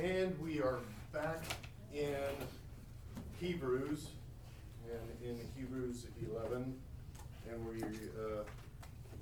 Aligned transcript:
And 0.00 0.38
we 0.40 0.60
are 0.60 0.78
back 1.12 1.42
in 1.92 2.14
Hebrews, 3.40 4.10
and 4.88 5.28
in 5.28 5.40
Hebrews 5.56 6.06
eleven, 6.22 6.78
and 7.50 7.66
we, 7.66 7.82
uh, 7.82 8.44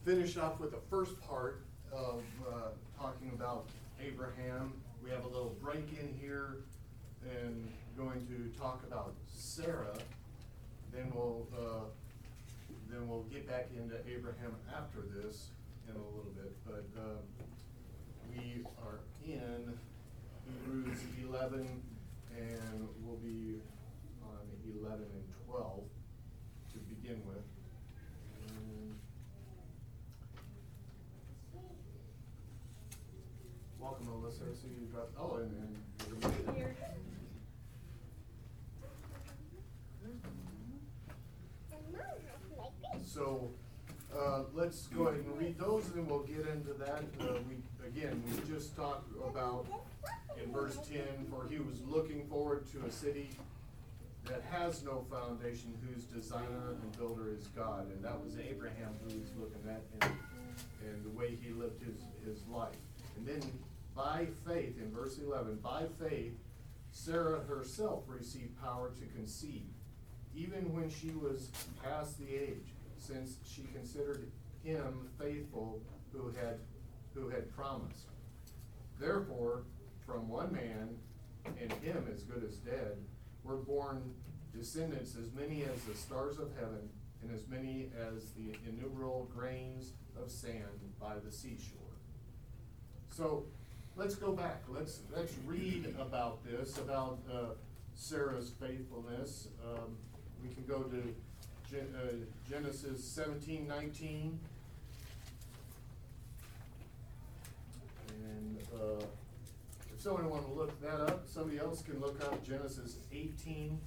finished 0.04 0.36
off 0.36 0.60
with 0.60 0.72
the 0.72 0.80
first 0.90 1.18
part 1.22 1.62
of, 1.90 2.22
uh, 2.46 2.68
talking 3.00 3.30
about 3.34 3.70
Abraham. 4.04 4.74
We 5.02 5.08
have 5.08 5.24
a 5.24 5.28
little 5.28 5.56
break 5.62 5.98
in 5.98 6.14
here 6.20 6.58
and 7.24 7.72
going 7.96 8.26
to 8.26 8.60
talk 8.60 8.82
about 8.86 9.14
Sarah. 9.32 9.96
Then 10.92 11.10
we'll, 11.14 11.46
uh, 11.58 11.86
then 12.90 13.08
we'll 13.08 13.24
get 13.32 13.48
back 13.48 13.68
into 13.74 13.96
Abraham 14.06 14.54
after 14.76 15.00
this 15.00 15.48
in 15.88 15.94
a 15.94 15.98
little 15.98 16.32
bit, 16.36 16.54
but, 16.66 16.86
uh, 17.00 17.16
we 18.30 18.66
are 18.82 19.00
in 19.26 19.78
Hebrews 20.46 20.98
eleven, 21.22 21.82
and 22.36 22.88
we'll 23.02 23.16
be 23.16 23.60
on 24.22 24.44
eleven 24.64 25.06
and 25.14 25.24
twelve 25.46 25.84
to 26.72 26.78
begin 26.78 27.20
with. 27.26 27.42
Welcome, 33.78 34.06
Alyssa, 34.06 34.54
see 34.60 34.68
you 34.68 34.88
oh, 35.18 35.36
and. 35.36 35.76
Here. 36.56 36.74
So, 43.04 43.50
uh, 44.14 44.42
let's 44.54 44.86
go 44.88 45.06
ahead 45.06 45.20
and 45.20 45.38
read 45.38 45.58
those, 45.58 45.86
and 45.86 45.94
then 45.94 46.06
we'll 46.06 46.24
get 46.24 46.46
into 46.48 46.74
that. 46.74 47.04
Uh, 47.20 47.38
we, 47.48 47.86
again, 47.86 48.22
we 48.28 48.52
just 48.52 48.76
talked 48.76 49.10
about 49.16 49.66
in 50.42 50.52
verse 50.52 50.78
ten, 50.88 51.26
for 51.30 51.46
he 51.48 51.58
was 51.58 51.80
looking 51.86 52.26
forward 52.28 52.66
to 52.72 52.84
a 52.86 52.90
city 52.90 53.30
that 54.24 54.42
has 54.50 54.82
no 54.82 55.04
foundation, 55.10 55.72
whose 55.86 56.04
designer 56.04 56.76
and 56.82 56.98
builder 56.98 57.30
is 57.30 57.46
God. 57.48 57.90
And 57.92 58.04
that 58.04 58.22
was 58.22 58.38
Abraham 58.38 58.94
who 59.02 59.18
was 59.20 59.30
looking 59.38 59.70
at, 59.70 59.82
and, 60.00 60.18
and 60.82 61.04
the 61.04 61.16
way 61.16 61.38
he 61.40 61.52
lived 61.52 61.82
his, 61.82 62.02
his 62.24 62.44
life. 62.48 62.74
And 63.16 63.26
then 63.26 63.40
by 63.94 64.26
faith, 64.46 64.78
in 64.78 64.90
verse 64.92 65.18
eleven, 65.18 65.58
by 65.62 65.84
faith, 66.00 66.34
Sarah 66.90 67.40
herself 67.46 68.02
received 68.08 68.60
power 68.60 68.90
to 68.98 69.06
conceive, 69.16 69.68
even 70.34 70.74
when 70.74 70.90
she 70.90 71.10
was 71.10 71.50
past 71.82 72.18
the 72.18 72.34
age, 72.34 72.74
since 72.98 73.36
she 73.44 73.62
considered 73.72 74.30
him 74.64 75.08
faithful 75.20 75.80
who 76.12 76.28
had, 76.28 76.58
who 77.14 77.28
had 77.28 77.54
promised. 77.54 78.06
Therefore, 78.98 79.62
from 80.06 80.28
one 80.28 80.52
man, 80.52 80.96
and 81.60 81.72
him 81.82 82.06
as 82.14 82.22
good 82.22 82.44
as 82.44 82.56
dead, 82.56 82.96
were 83.44 83.56
born 83.56 84.14
descendants 84.56 85.16
as 85.16 85.32
many 85.32 85.64
as 85.64 85.82
the 85.82 85.94
stars 85.94 86.38
of 86.38 86.48
heaven, 86.58 86.88
and 87.22 87.34
as 87.34 87.46
many 87.48 87.90
as 87.98 88.30
the 88.32 88.56
innumerable 88.68 89.28
grains 89.34 89.92
of 90.20 90.30
sand 90.30 90.80
by 91.00 91.14
the 91.24 91.32
seashore. 91.32 91.80
So, 93.10 93.44
let's 93.96 94.14
go 94.14 94.32
back, 94.32 94.62
let's, 94.68 95.00
let's 95.14 95.34
read 95.46 95.94
about 95.98 96.44
this, 96.44 96.78
about 96.78 97.18
uh, 97.32 97.54
Sarah's 97.94 98.50
faithfulness. 98.60 99.48
Um, 99.64 99.96
We 100.42 100.54
can 100.54 100.64
go 100.66 100.82
to 100.82 101.14
Gen- 101.70 101.94
uh, 101.96 102.12
Genesis 102.48 103.02
seventeen 103.02 103.66
nineteen. 103.66 104.38
And 108.22 108.58
uh, 108.72 109.04
want 110.14 110.46
to 110.46 110.52
look 110.52 110.80
that 110.80 111.00
up, 111.00 111.26
somebody 111.26 111.58
else 111.58 111.82
can 111.82 112.00
look 112.00 112.20
up 112.24 112.44
Genesis 112.46 112.96
18, 113.12 113.80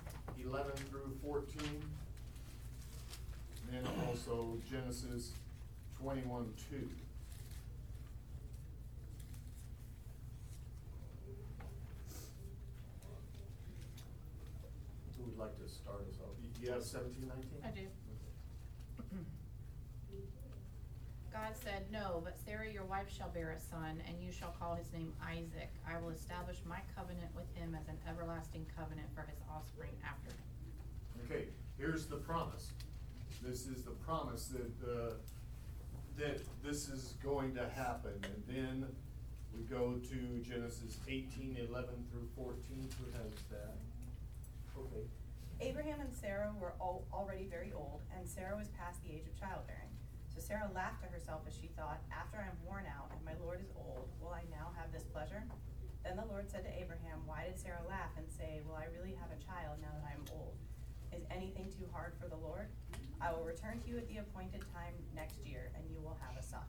11 0.43 0.71
through 0.89 1.17
fourteen. 1.21 1.81
And 3.73 3.87
also 4.07 4.57
Genesis 4.69 5.33
twenty-one, 6.01 6.51
two. 6.69 6.89
Who 15.17 15.23
would 15.25 15.37
like 15.37 15.57
to 15.59 15.67
start 15.69 16.01
us 16.09 16.17
off? 16.21 16.35
You- 16.41 16.49
You 16.67 16.71
have 16.73 16.83
seventeen, 16.83 17.27
nineteen? 17.27 17.61
I 17.63 17.71
do. 17.71 17.87
God 21.39 21.55
said, 21.63 21.85
No, 21.91 22.21
but 22.23 22.37
Sarah 22.45 22.69
your 22.69 22.83
wife 22.83 23.07
shall 23.15 23.29
bear 23.29 23.51
a 23.51 23.59
son, 23.59 24.01
and 24.07 24.21
you 24.21 24.29
shall 24.31 24.53
call 24.59 24.75
his 24.75 24.91
name 24.91 25.13
Isaac. 25.23 25.71
I 25.87 25.97
will 25.99 26.09
establish 26.09 26.57
my 26.67 26.79
covenant 26.95 27.33
with 27.33 27.47
him 27.55 27.77
as 27.79 27.87
an 27.87 27.97
everlasting 28.09 28.65
covenant 28.75 29.07
for 29.15 29.21
his 29.21 29.39
offspring 29.49 29.95
after 30.03 30.31
him. 30.31 30.43
Okay, 31.25 31.45
here's 31.77 32.07
the 32.07 32.17
promise. 32.17 32.71
This 33.41 33.67
is 33.67 33.83
the 33.83 33.91
promise 33.91 34.47
that, 34.47 34.91
uh, 34.91 35.13
that 36.17 36.41
this 36.61 36.89
is 36.89 37.13
going 37.23 37.55
to 37.55 37.69
happen. 37.69 38.19
And 38.23 38.43
then 38.45 38.85
we 39.55 39.63
go 39.63 39.93
to 39.93 40.39
Genesis 40.43 40.99
eighteen, 41.07 41.55
eleven 41.69 42.03
through 42.11 42.27
fourteen, 42.35 42.89
who 42.99 43.05
has 43.17 43.31
that? 43.49 43.77
Okay. 44.77 45.05
Abraham 45.61 46.01
and 46.01 46.13
Sarah 46.13 46.51
were 46.59 46.73
al- 46.81 47.05
already 47.13 47.45
very 47.45 47.71
old, 47.73 48.01
and 48.17 48.27
Sarah 48.27 48.57
was 48.57 48.67
past 48.77 49.01
the 49.03 49.11
age 49.13 49.23
of 49.25 49.39
childbearing. 49.39 49.87
Sarah 50.39 50.71
laughed 50.73 51.03
to 51.03 51.09
herself 51.11 51.43
as 51.47 51.53
she 51.53 51.67
thought, 51.75 51.99
After 52.11 52.39
I 52.39 52.47
am 52.47 52.57
worn 52.63 52.87
out 52.87 53.11
and 53.11 53.19
my 53.23 53.35
Lord 53.43 53.59
is 53.59 53.69
old, 53.75 54.07
will 54.23 54.31
I 54.31 54.47
now 54.49 54.71
have 54.79 54.91
this 54.91 55.03
pleasure? 55.03 55.43
Then 56.03 56.15
the 56.15 56.25
Lord 56.25 56.49
said 56.49 56.63
to 56.63 56.71
Abraham, 56.71 57.27
Why 57.27 57.45
did 57.45 57.59
Sarah 57.59 57.83
laugh 57.87 58.15
and 58.17 58.25
say, 58.31 58.63
Will 58.65 58.79
I 58.79 58.87
really 58.95 59.13
have 59.19 59.29
a 59.35 59.39
child 59.43 59.83
now 59.83 59.91
that 59.99 60.07
I 60.07 60.15
am 60.15 60.25
old? 60.31 60.55
Is 61.11 61.27
anything 61.29 61.67
too 61.67 61.85
hard 61.91 62.13
for 62.15 62.27
the 62.27 62.39
Lord? 62.39 62.71
I 63.19 63.31
will 63.35 63.43
return 63.43 63.79
to 63.83 63.87
you 63.89 63.97
at 63.97 64.07
the 64.07 64.23
appointed 64.23 64.63
time 64.73 64.95
next 65.13 65.43
year, 65.45 65.71
and 65.75 65.83
you 65.91 65.99
will 65.99 66.17
have 66.23 66.39
a 66.39 66.43
son. 66.43 66.63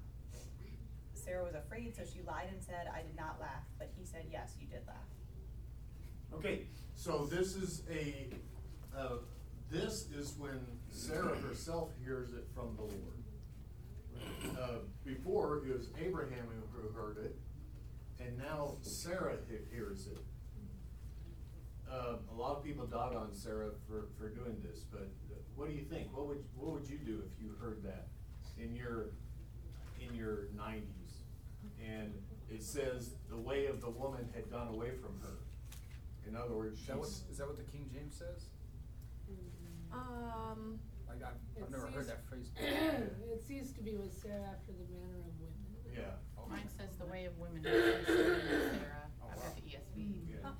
Sarah 1.15 1.45
was 1.45 1.55
afraid, 1.55 1.95
so 1.95 2.03
she 2.03 2.23
lied 2.27 2.49
and 2.51 2.61
said, 2.61 2.91
I 2.93 3.03
did 3.03 3.15
not 3.15 3.39
laugh. 3.41 3.63
But 3.79 3.91
he 3.97 4.05
said, 4.05 4.27
Yes, 4.33 4.57
you 4.61 4.67
did 4.67 4.83
laugh. 4.87 5.07
Okay, 6.35 6.67
so 6.95 7.27
this 7.31 7.55
is 7.55 7.83
a, 7.91 8.27
uh, 8.97 9.23
this 9.71 10.07
is 10.11 10.35
when 10.39 10.59
Sarah 10.91 11.37
herself 11.39 11.91
hears 12.03 12.33
it 12.33 12.47
from 12.55 12.75
the 12.77 12.83
Lord. 12.83 13.21
Uh, 14.59 14.79
Before, 15.05 15.59
it 15.67 15.73
was 15.77 15.89
Abraham 15.99 16.47
who 16.49 16.81
who 16.83 16.89
heard 16.93 17.19
it, 17.19 17.37
and 18.21 18.37
now 18.39 18.77
Sarah 18.83 19.37
he- 19.49 19.75
hears 19.75 20.07
it. 20.07 20.19
Uh, 21.91 22.17
A 22.33 22.35
lot 22.35 22.57
of 22.57 22.65
people 22.65 22.87
dog 22.87 23.15
on 23.17 23.35
Sarah 23.35 23.71
for, 23.89 24.09
for 24.19 24.29
doing 24.29 24.57
this, 24.63 24.81
but 24.91 25.11
uh, 25.33 25.35
what 25.57 25.69
do 25.69 25.75
you 25.75 25.83
think? 25.83 26.17
What 26.17 26.29
would, 26.29 26.45
what 26.57 26.73
would 26.73 26.89
you 26.89 26.99
do 26.99 27.23
if 27.27 27.43
you 27.43 27.55
heard 27.61 27.83
that 27.83 28.09
in 28.59 28.75
your, 28.77 29.11
in 30.01 30.15
your 30.15 30.49
nineties? 30.57 31.25
And 31.85 32.15
it 32.49 32.63
says, 32.63 33.15
the 33.29 33.37
way 33.37 33.67
of 33.67 33.81
the 33.81 33.91
woman 33.91 34.29
had 34.35 34.51
gone 34.51 34.69
away 34.69 34.91
from 35.03 35.19
her. 35.23 35.37
In 36.29 36.37
other 36.37 36.55
words, 36.55 36.81
Is 36.81 36.87
that 36.87 36.99
what, 36.99 37.09
is 37.09 37.39
that 37.39 37.47
what 37.49 37.57
the 37.57 37.65
King 37.65 37.91
James 37.93 38.15
says? 38.17 38.45
Um, 39.93 40.79
Like, 41.11 41.23
I've, 41.27 41.35
I've 41.59 41.63
It 41.67 41.71
never 41.71 41.87
heard 41.87 41.95
seems- 41.95 42.07
that 42.07 42.25
phrase. 42.29 42.51
It 43.35 43.43
seems 43.47 43.73
to 43.73 43.83
be 43.83 43.97
with 43.97 44.13
Sarah 44.23 44.47
after 44.55 44.71
the 44.73 44.87
manner 44.95 45.19
of 45.19 45.35
women. 45.41 45.59
yeah. 45.93 46.15
Oh, 46.39 46.43
okay. 46.43 46.51
Mine 46.53 46.69
says 46.77 46.97
the 46.99 47.07
way 47.07 47.25
of 47.25 47.37
women 47.39 47.63
is 47.67 48.07
concerning 48.07 48.41
Sarah. 48.47 49.11
Oh, 49.23 49.27
I've 49.33 49.37
wow. 49.39 49.43
got 49.43 49.57
the 49.57 49.63
ESV. 49.63 49.99
Mm, 49.99 50.29
yeah. 50.31 50.51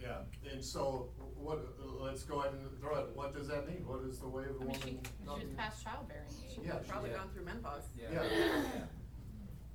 Yeah, 0.00 0.50
and 0.52 0.64
so 0.64 1.10
what, 1.36 1.58
let's 2.00 2.22
go 2.22 2.40
ahead 2.40 2.52
and 2.54 2.80
throw 2.80 2.98
it, 3.00 3.08
what 3.14 3.34
does 3.34 3.48
that 3.48 3.68
mean? 3.68 3.84
What 3.86 4.04
is 4.08 4.18
the 4.20 4.28
way 4.28 4.44
of 4.44 4.50
a 4.50 4.54
I 4.54 4.58
mean, 4.58 4.68
woman? 4.68 4.80
she, 4.82 5.40
she 5.40 5.46
was 5.46 5.54
past 5.56 5.84
childbearing 5.84 6.28
age. 6.48 6.58
Yeah, 6.64 6.78
she- 6.82 6.88
probably 6.90 7.10
Yeah. 7.10 7.16
gone 7.16 7.28
through 7.34 7.44
menopause. 7.44 7.82
Yeah. 8.00 8.08
Yeah. 8.12 8.80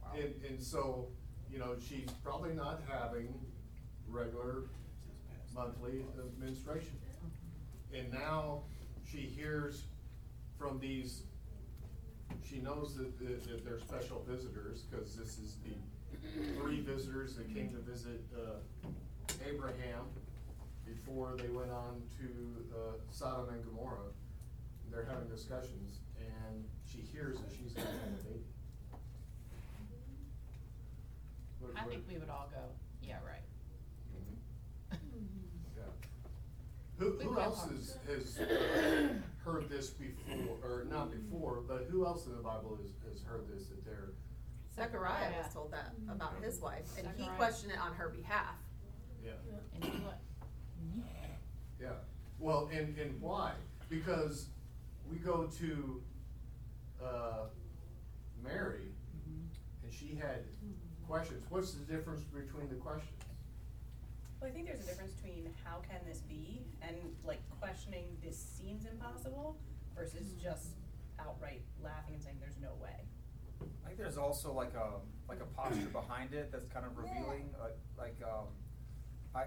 Wow. 0.02 0.12
And, 0.16 0.34
and 0.50 0.62
so, 0.64 1.10
you 1.52 1.60
know, 1.60 1.76
she's 1.78 2.10
probably 2.24 2.54
not 2.54 2.82
having 2.90 3.34
regular 4.08 4.64
monthly 5.54 6.06
menstruation. 6.40 6.98
And 7.94 8.12
now 8.12 8.64
she 9.10 9.18
hears 9.22 9.84
from 10.58 10.80
these, 10.80 11.24
she 12.44 12.60
knows 12.60 12.96
that, 12.98 13.18
that 13.20 13.44
that 13.48 13.66
they're 13.66 13.80
special 13.80 14.24
visitors, 14.28 14.84
cause 14.92 15.16
this 15.16 15.38
is 15.40 15.56
the 15.64 16.54
three 16.60 16.82
visitors 16.82 17.36
that 17.36 17.54
came 17.54 17.70
to 17.72 17.80
visit, 17.80 18.22
uh, 18.36 18.88
Abraham 19.48 20.06
before 20.86 21.36
they 21.38 21.48
went 21.50 21.72
on 21.72 22.02
to, 22.20 22.76
uh, 22.76 22.94
Sodom 23.10 23.50
and 23.54 23.64
Gomorrah. 23.66 24.12
They're 24.92 25.06
having 25.06 25.28
discussions, 25.28 26.00
and 26.20 26.64
she 26.86 27.00
hears 27.00 27.38
that 27.40 27.52
she's 27.52 27.72
gonna 27.74 27.88
have 27.88 28.20
a 28.20 28.24
baby. 28.24 28.44
What- 31.60 31.72
I 31.78 31.82
what- 31.86 31.90
think 31.94 32.08
we 32.08 32.18
would 32.18 32.30
all 32.30 32.48
go, 32.52 32.70
yeah, 33.02 33.20
right. 33.26 33.42
Mhm. 34.14 34.38
Yeah. 35.78 35.84
Who, 36.98 37.12
who 37.20 37.40
else 37.40 37.62
have- 37.64 37.72
has, 37.72 38.38
has 38.38 38.40
uh, 38.48 39.14
heard 39.44 39.70
this 39.70 39.90
before, 39.90 40.58
or 40.64 40.86
not 40.90 41.12
before, 41.12 41.62
but 41.68 41.88
who 41.90 42.06
else 42.06 42.26
in 42.28 42.36
the 42.36 42.42
Bible 42.42 42.78
has, 42.82 42.92
has 43.12 43.24
heard 43.24 43.48
this, 43.54 43.68
that 43.68 43.84
they're, 43.86 44.12
Zechariah 44.76 45.30
Yeah. 45.32 45.44
was 45.44 45.54
told 45.54 45.72
that. 45.72 45.94
Mhm. 46.02 46.12
about 46.14 46.42
his 46.44 46.60
wife, 46.60 46.86
and 46.98 47.08
he 47.08 47.14
Zechariah. 47.24 47.38
questioned 47.38 47.72
it 47.74 47.80
on 47.80 47.94
her 47.94 48.10
behalf. 48.10 48.56
Yeah. 49.24 49.32
And 49.76 49.84
he 49.84 49.90
what? 50.04 50.20
Yeah, 51.80 51.90
well, 52.40 52.70
and, 52.72 52.98
and 52.98 53.20
why? 53.22 53.54
Because 53.90 54.48
we 55.12 55.18
go 55.18 55.48
to, 55.60 56.02
uh, 57.04 57.46
Mary, 58.44 58.88
and 59.84 59.92
she 59.94 60.16
had 60.16 60.46
questions. 61.08 61.44
What's 61.50 61.74
the 61.74 61.84
difference 61.92 62.22
between 62.24 62.70
the 62.70 62.76
questions? 62.76 63.12
Well, 64.44 64.52
I 64.52 64.56
think 64.56 64.68
there's 64.68 64.84
a 64.84 64.88
difference 64.88 65.14
between 65.14 65.48
how 65.64 65.80
can 65.90 66.02
this 66.06 66.20
be 66.20 66.66
and 66.82 66.98
like 67.24 67.40
questioning 67.62 68.04
this 68.22 68.38
seems 68.38 68.86
impossible 68.86 69.56
versus 69.96 70.28
mm-hmm. 70.28 70.44
just 70.44 70.76
outright 71.18 71.62
laughing 71.82 72.16
and 72.16 72.22
saying 72.22 72.36
there's 72.42 72.60
no 72.62 72.76
way. 72.84 73.08
I 73.86 73.88
think 73.88 74.00
there's 74.00 74.18
also 74.18 74.52
like 74.52 74.74
a, 74.74 75.00
like 75.30 75.40
a 75.40 75.46
posture 75.56 75.88
behind 75.94 76.34
it 76.34 76.52
that's 76.52 76.66
kind 76.66 76.86
of 76.86 76.98
revealing, 76.98 77.56
like, 77.58 77.78
like, 77.98 78.18
um, 78.22 78.48
I, 79.34 79.46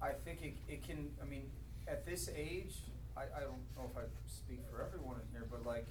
I 0.00 0.12
think 0.24 0.40
it, 0.40 0.54
it 0.66 0.82
can, 0.82 1.10
I 1.20 1.26
mean, 1.26 1.50
at 1.86 2.06
this 2.06 2.30
age, 2.34 2.76
I, 3.18 3.24
I 3.24 3.40
don't 3.40 3.60
know 3.76 3.90
if 3.90 3.98
I 3.98 4.06
speak 4.26 4.60
for 4.70 4.82
everyone 4.82 5.16
in 5.16 5.28
here, 5.30 5.46
but 5.50 5.66
like, 5.66 5.88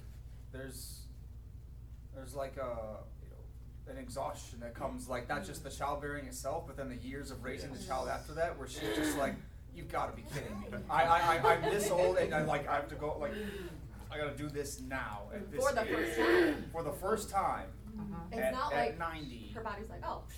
there's, 0.50 1.02
there's 2.12 2.34
like 2.34 2.56
a, 2.56 3.04
you 3.15 3.15
know, 3.15 3.15
an 3.88 3.98
exhaustion 3.98 4.60
that 4.60 4.74
comes, 4.74 5.08
like, 5.08 5.28
not 5.28 5.44
just 5.44 5.62
the 5.64 5.70
childbearing 5.70 6.26
itself, 6.26 6.64
but 6.66 6.76
then 6.76 6.88
the 6.88 6.96
years 6.96 7.30
of 7.30 7.42
raising 7.44 7.72
the 7.72 7.82
child 7.82 8.08
after 8.08 8.32
that, 8.34 8.58
where 8.58 8.66
she's 8.68 8.94
just 8.96 9.16
like, 9.18 9.34
you've 9.74 9.90
gotta 9.90 10.14
be 10.16 10.22
kidding 10.34 10.58
me. 10.60 10.66
I, 10.90 11.04
I, 11.04 11.18
I, 11.36 11.54
I'm 11.54 11.62
this 11.62 11.90
old 11.90 12.16
and 12.18 12.34
I 12.34 12.42
like, 12.44 12.68
I 12.68 12.74
have 12.76 12.88
to 12.88 12.94
go, 12.96 13.16
like, 13.20 13.32
I 14.10 14.18
gotta 14.18 14.36
do 14.36 14.48
this 14.48 14.80
now 14.80 15.22
at 15.34 15.50
this 15.50 15.64
For 15.66 15.74
the 15.74 15.82
age. 15.82 15.88
first 15.88 16.16
time. 16.18 16.64
For 16.72 16.82
the 16.82 16.92
first 16.92 17.30
time. 17.30 17.66
Uh-huh. 17.98 18.20
It's 18.32 18.40
At- 18.40 18.52
not 18.52 18.72
at 18.72 18.86
like 18.88 18.98
90. 18.98 19.52
her 19.54 19.60
body's 19.62 19.88
like, 19.88 20.00
oh, 20.06 20.22
psh, 20.28 20.34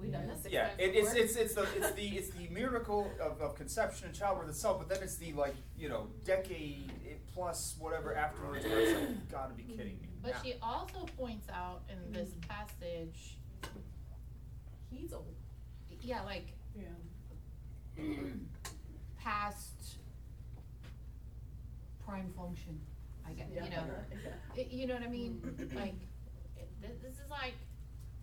we've 0.00 0.12
done 0.12 0.26
this 0.28 0.42
six 0.42 0.52
Yeah, 0.52 0.68
times 0.68 0.74
it, 0.78 0.94
it's, 0.94 1.14
it's, 1.14 1.36
it's 1.36 1.54
the, 1.54 1.66
it's 1.76 1.90
the, 1.92 2.06
it's 2.08 2.30
the 2.30 2.48
miracle 2.48 3.10
of, 3.20 3.40
of 3.40 3.54
conception 3.56 4.06
and 4.06 4.14
childbirth 4.14 4.48
itself, 4.48 4.78
but 4.78 4.88
then 4.88 5.02
it's 5.02 5.16
the 5.16 5.32
like, 5.32 5.54
you 5.76 5.88
know, 5.88 6.06
decade 6.24 6.92
plus 7.34 7.76
whatever 7.78 8.14
afterwards 8.14 8.64
where 8.64 8.80
it's 8.80 8.92
like, 8.92 9.08
you 9.08 9.16
gotta 9.30 9.54
be 9.54 9.62
kidding 9.64 9.98
me. 10.00 10.08
But 10.22 10.32
Now- 10.32 10.42
she 10.42 10.54
also 10.62 11.06
points 11.16 11.48
out 11.48 11.82
in 11.88 12.12
this 12.12 12.30
passage, 12.48 13.38
He's 14.90 15.12
old. 15.12 15.34
yeah, 16.02 16.22
like 16.22 16.52
Yeah. 16.74 16.84
past 19.18 19.98
prime 22.04 22.32
function, 22.32 22.80
I 23.26 23.32
guess, 23.32 23.48
you 23.50 23.60
know. 23.60 23.86
Yeah. 24.24 24.34
It- 24.56 24.70
you 24.70 24.86
know 24.86 24.94
what 24.94 25.02
I 25.04 25.08
mean? 25.08 25.40
Like, 25.74 25.94
it, 26.56 26.68
this, 26.80 26.96
this 27.02 27.14
is 27.20 27.30
like, 27.30 27.54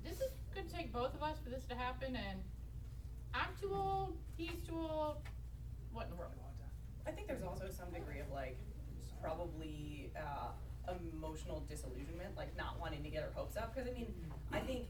this 0.04 0.20
is 0.22 0.32
gonna 0.54 0.68
take 0.70 0.92
both 0.92 1.14
of 1.16 1.24
us 1.24 1.38
for 1.44 1.50
this 1.50 1.66
to 1.68 1.76
happen, 1.76 2.16
and 2.16 2.44
I'm 3.34 3.56
too 3.60 3.74
old, 3.74 4.18
he's 4.36 4.62
too 4.68 4.78
old. 4.78 5.18
What 5.92 6.06
in 6.06 6.10
the 6.12 6.16
world? 6.18 6.34
I 7.06 7.12
think 7.12 7.28
there's 7.28 7.44
also 7.44 7.70
some 7.70 7.90
degree 7.92 8.20
of 8.20 8.30
like 8.32 8.58
probably 9.22 10.12
uh, 10.18 10.50
emotional 10.88 11.63
disillusionment, 11.69 12.36
like 12.36 12.56
not 12.57 12.80
wanting 12.80 13.04
to 13.04 13.10
get 13.10 13.24
her 13.24 13.31
hopes 13.34 13.57
up. 13.57 13.74
Because 13.74 13.89
I 13.89 13.94
mean, 13.94 14.13
I 14.51 14.60
think 14.60 14.86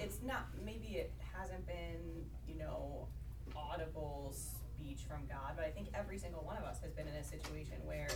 it's 0.00 0.18
not 0.24 0.46
maybe 0.64 0.96
it 0.96 1.12
hasn't 1.34 1.66
been 1.66 2.24
you 2.46 2.58
know 2.58 3.08
audible 3.56 4.32
speech 4.34 5.00
from 5.08 5.26
God, 5.28 5.54
but 5.56 5.64
I 5.64 5.70
think 5.70 5.88
every 5.94 6.18
single 6.18 6.42
one 6.42 6.56
of 6.56 6.64
us 6.64 6.80
has 6.80 6.92
been 6.92 7.06
in 7.06 7.14
a 7.14 7.24
situation 7.24 7.76
where 7.84 8.08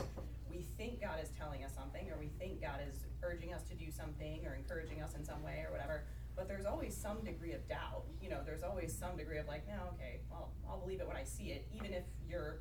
we 0.50 0.66
think 0.76 1.00
God 1.00 1.18
is 1.22 1.30
telling 1.38 1.64
us 1.64 1.72
something, 1.74 2.08
or 2.10 2.18
we 2.18 2.30
think 2.38 2.60
God 2.60 2.80
is 2.88 3.04
urging 3.22 3.52
us 3.52 3.62
to 3.64 3.74
do 3.74 3.90
something, 3.90 4.46
or 4.46 4.54
encouraging 4.54 5.02
us 5.02 5.14
in 5.14 5.24
some 5.24 5.42
way, 5.42 5.64
or 5.66 5.72
whatever. 5.72 6.04
But 6.34 6.48
there's 6.48 6.66
always 6.66 6.94
some 6.94 7.24
degree 7.24 7.52
of 7.52 7.66
doubt. 7.68 8.04
You 8.20 8.28
know, 8.28 8.40
there's 8.44 8.62
always 8.62 8.94
some 8.96 9.16
degree 9.16 9.38
of 9.38 9.46
like, 9.46 9.66
no, 9.66 9.94
okay, 9.94 10.20
well, 10.30 10.52
I'll 10.68 10.78
believe 10.78 11.00
it 11.00 11.08
when 11.08 11.16
I 11.16 11.24
see 11.24 11.44
it, 11.44 11.66
even 11.74 11.92
if 11.92 12.04
you're 12.28 12.60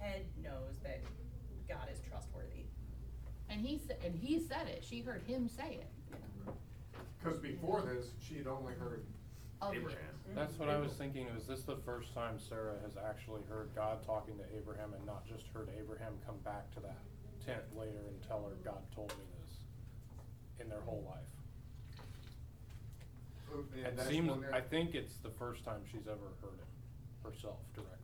head 0.00 0.24
knows 0.42 0.80
that 0.82 1.00
God 1.68 1.88
is 1.92 2.00
trustworthy. 2.08 2.59
And 3.50 3.60
he 3.66 3.78
said, 3.84 3.96
and 4.04 4.14
he 4.14 4.38
said 4.38 4.68
it, 4.68 4.84
she 4.88 5.00
heard 5.00 5.22
him 5.26 5.48
say 5.48 5.80
it. 5.80 5.90
Cause 7.24 7.36
before 7.38 7.82
this, 7.82 8.06
she 8.26 8.36
had 8.38 8.46
only 8.46 8.72
heard 8.74 9.04
Of 9.60 9.74
it. 9.74 9.78
Abraham. 9.78 9.98
Mm-hmm. 10.28 10.38
That's 10.38 10.58
what 10.58 10.68
I 10.70 10.78
was 10.78 10.92
thinking, 10.92 11.26
is 11.36 11.46
this 11.46 11.62
the 11.62 11.76
first 11.84 12.14
time 12.14 12.38
Sarah 12.38 12.76
has 12.82 12.92
actually 12.96 13.42
heard 13.48 13.68
God 13.74 13.98
talking 14.06 14.34
to 14.38 14.44
Abraham 14.56 14.94
and 14.94 15.04
not 15.04 15.26
just 15.26 15.44
heard 15.52 15.68
Abraham 15.78 16.14
come 16.24 16.36
back 16.44 16.72
to 16.74 16.80
that 16.80 16.96
tent 17.44 17.62
later 17.76 18.00
and 18.08 18.16
tell 18.26 18.44
her, 18.48 18.54
God 18.64 18.80
told 18.94 19.10
me 19.18 19.24
this, 19.44 19.58
in 20.64 20.68
their 20.70 20.80
whole 20.80 21.04
life? 21.10 21.26
And 23.74 23.84
It 23.86 23.96
that's 23.96 24.08
seems, 24.08 24.30
when 24.30 24.40
they're- 24.42 24.54
I 24.54 24.60
think 24.60 24.94
it's 24.94 25.16
the 25.18 25.30
first 25.30 25.64
time 25.64 25.80
she's 25.90 26.06
ever 26.06 26.30
heard 26.40 26.56
it 26.60 27.26
herself 27.26 27.58
directly. 27.74 27.96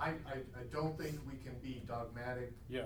I, 0.00 0.10
I, 0.30 0.38
I 0.58 0.62
don't 0.72 0.96
think 0.96 1.18
we 1.30 1.36
can 1.38 1.58
be 1.62 1.82
dogmatic 1.86 2.52
Yeah, 2.68 2.82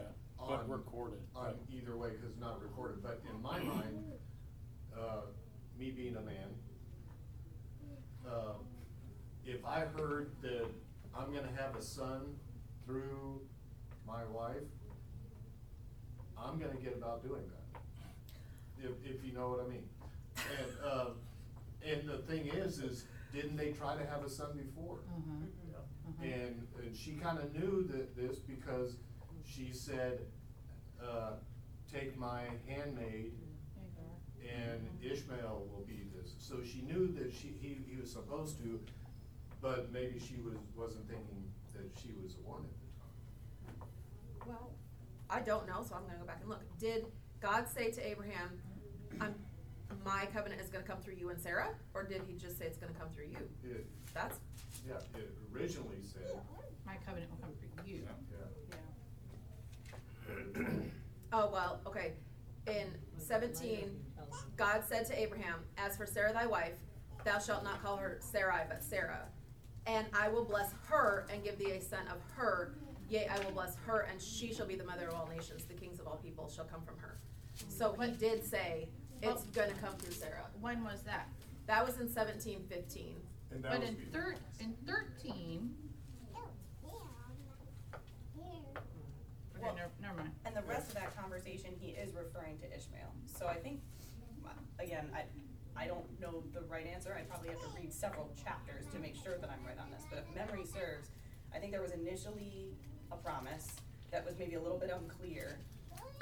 but 0.46 0.60
On- 0.60 0.68
recorded. 0.68 1.20
on 1.34 1.54
either 1.70 1.96
way, 1.96 2.10
cause 2.10 2.24
it's 2.30 2.40
not 2.40 2.60
recorded, 2.62 3.02
but 3.02 3.20
in 3.32 3.40
my 3.42 3.58
mind, 3.60 4.04
uh, 4.96 5.22
me 5.78 5.90
being 5.90 6.16
a 6.16 6.20
man, 6.20 6.48
uh, 8.28 8.54
if 9.44 9.64
I 9.64 9.80
heard 9.80 10.32
that 10.42 10.66
I'm 11.14 11.32
gonna 11.32 11.52
have 11.56 11.76
a 11.76 11.82
son 11.82 12.34
through 12.86 13.40
my 14.06 14.24
wife, 14.26 14.62
I'm 16.36 16.58
gonna 16.58 16.76
get 16.80 16.94
about 16.96 17.22
doing 17.22 17.42
that. 17.48 17.80
If, 18.78 18.90
if 19.04 19.24
you 19.24 19.32
know 19.32 19.50
what 19.50 19.60
I 19.60 19.68
mean. 19.68 19.88
And, 20.36 20.84
uh, 20.84 21.06
and 21.84 22.08
the 22.08 22.18
thing 22.18 22.48
is, 22.48 22.78
is 22.80 23.04
didn't 23.32 23.56
they 23.56 23.72
try 23.72 23.96
to 23.96 24.04
have 24.06 24.24
a 24.24 24.28
son 24.30 24.56
before? 24.56 24.98
Mhm. 25.12 25.46
Mhm. 26.08 26.22
And, 26.22 26.66
and 26.84 26.96
she 26.96 27.12
kinda 27.12 27.48
knew 27.54 27.84
that 27.92 28.16
this 28.16 28.38
because 28.40 28.96
she 29.46 29.70
said, 29.72 30.20
uh, 31.02 31.32
take 31.92 32.18
my 32.18 32.42
handmaid 32.66 33.32
and 34.42 34.88
Ishmael 35.02 35.66
will 35.70 35.84
be 35.86 36.04
this. 36.16 36.34
So 36.38 36.56
she 36.64 36.82
knew 36.82 37.08
that 37.18 37.32
she, 37.32 37.54
he, 37.60 37.78
he 37.88 38.00
was 38.00 38.10
supposed 38.10 38.58
to, 38.62 38.80
but 39.60 39.92
maybe 39.92 40.18
she 40.18 40.36
was, 40.40 40.54
wasn't 40.76 41.08
thinking 41.08 41.44
that 41.74 41.84
she 42.00 42.10
was 42.22 42.34
the 42.34 42.42
one 42.42 42.62
at 42.64 43.78
the 43.78 43.78
time. 43.78 43.88
Well, 44.46 44.70
I 45.30 45.40
don't 45.40 45.66
know, 45.66 45.84
so 45.88 45.94
I'm 45.94 46.04
gonna 46.06 46.18
go 46.18 46.26
back 46.26 46.38
and 46.40 46.50
look. 46.50 46.62
Did 46.78 47.06
God 47.40 47.66
say 47.68 47.90
to 47.92 48.06
Abraham, 48.06 48.50
I'm, 49.20 49.34
my 50.04 50.26
covenant 50.34 50.60
is 50.60 50.68
gonna 50.68 50.84
come 50.84 50.98
through 51.00 51.14
you 51.14 51.30
and 51.30 51.40
Sarah? 51.40 51.70
Or 51.94 52.02
did 52.02 52.22
he 52.26 52.34
just 52.34 52.58
say 52.58 52.66
it's 52.66 52.78
gonna 52.78 52.92
come 52.98 53.08
through 53.14 53.26
you? 53.30 53.38
It, 53.64 53.86
That's, 54.12 54.38
yeah, 54.86 54.94
it 55.18 55.30
originally 55.54 56.02
said, 56.02 56.36
My 56.84 56.96
covenant 57.06 57.30
will 57.30 57.38
come 57.38 57.54
for 57.60 57.88
you. 57.88 58.02
yeah. 58.30 58.71
Oh, 61.32 61.50
well, 61.52 61.80
okay. 61.86 62.12
In 62.66 62.86
seventeen, 63.18 63.98
God 64.56 64.82
said 64.88 65.06
to 65.08 65.20
Abraham, 65.20 65.56
As 65.78 65.96
for 65.96 66.06
Sarah 66.06 66.32
thy 66.32 66.46
wife, 66.46 66.74
thou 67.24 67.38
shalt 67.38 67.64
not 67.64 67.82
call 67.82 67.96
her 67.96 68.18
Sarai, 68.20 68.62
but 68.68 68.82
Sarah. 68.82 69.26
And 69.86 70.06
I 70.12 70.28
will 70.28 70.44
bless 70.44 70.72
her 70.88 71.26
and 71.32 71.42
give 71.42 71.58
thee 71.58 71.72
a 71.72 71.80
son 71.80 72.06
of 72.08 72.18
her. 72.36 72.74
Yea, 73.08 73.26
I 73.28 73.38
will 73.44 73.50
bless 73.52 73.76
her, 73.84 74.06
and 74.10 74.20
she 74.22 74.54
shall 74.54 74.66
be 74.66 74.76
the 74.76 74.84
mother 74.84 75.08
of 75.08 75.14
all 75.14 75.28
nations. 75.34 75.64
The 75.64 75.74
kings 75.74 75.98
of 75.98 76.06
all 76.06 76.16
people 76.16 76.48
shall 76.48 76.64
come 76.64 76.82
from 76.82 76.98
her. 76.98 77.18
So 77.68 77.92
he 78.00 78.12
did 78.12 78.44
say, 78.44 78.88
it's 79.20 79.42
gonna 79.46 79.74
come 79.82 79.94
through 79.96 80.12
Sarah. 80.14 80.46
When 80.60 80.82
was 80.84 81.02
that? 81.02 81.28
That 81.66 81.84
was 81.86 81.98
in 82.00 82.08
seventeen 82.08 82.64
fifteen. 82.68 83.16
And 83.50 83.62
that 83.64 83.72
But 83.72 83.80
was 83.80 83.88
in 83.90 83.94
before. 83.96 84.12
thir- 84.22 84.36
in 84.60 84.74
thirteen. 84.86 85.74
Okay, 88.34 88.50
Well- 89.62 89.74
never, 89.76 89.90
never 90.00 90.16
mind. 90.16 90.32
And 90.44 90.56
the 90.56 90.62
rest 90.62 90.88
of 90.88 90.94
that 90.94 91.16
conversation, 91.16 91.74
he 91.78 91.90
is 91.90 92.12
referring 92.14 92.58
to 92.58 92.66
Ishmael. 92.76 93.12
So 93.26 93.46
I 93.46 93.54
think, 93.56 93.80
again, 94.78 95.10
I, 95.14 95.24
I 95.76 95.86
don't 95.86 96.04
know 96.20 96.42
the 96.52 96.62
right 96.62 96.86
answer. 96.86 97.14
I 97.18 97.22
probably 97.22 97.48
have 97.50 97.60
to 97.60 97.68
read 97.76 97.92
several 97.92 98.30
chapters 98.42 98.86
to 98.92 98.98
make 98.98 99.14
sure 99.16 99.38
that 99.38 99.48
I'm 99.50 99.64
right 99.66 99.78
on 99.78 99.90
this. 99.90 100.02
But 100.10 100.18
if 100.18 100.34
memory 100.34 100.64
serves, 100.66 101.08
I 101.54 101.58
think 101.58 101.72
there 101.72 101.82
was 101.82 101.92
initially 101.92 102.74
a 103.10 103.16
promise 103.16 103.68
that 104.10 104.24
was 104.24 104.38
maybe 104.38 104.54
a 104.54 104.60
little 104.60 104.78
bit 104.78 104.90
unclear. 104.90 105.58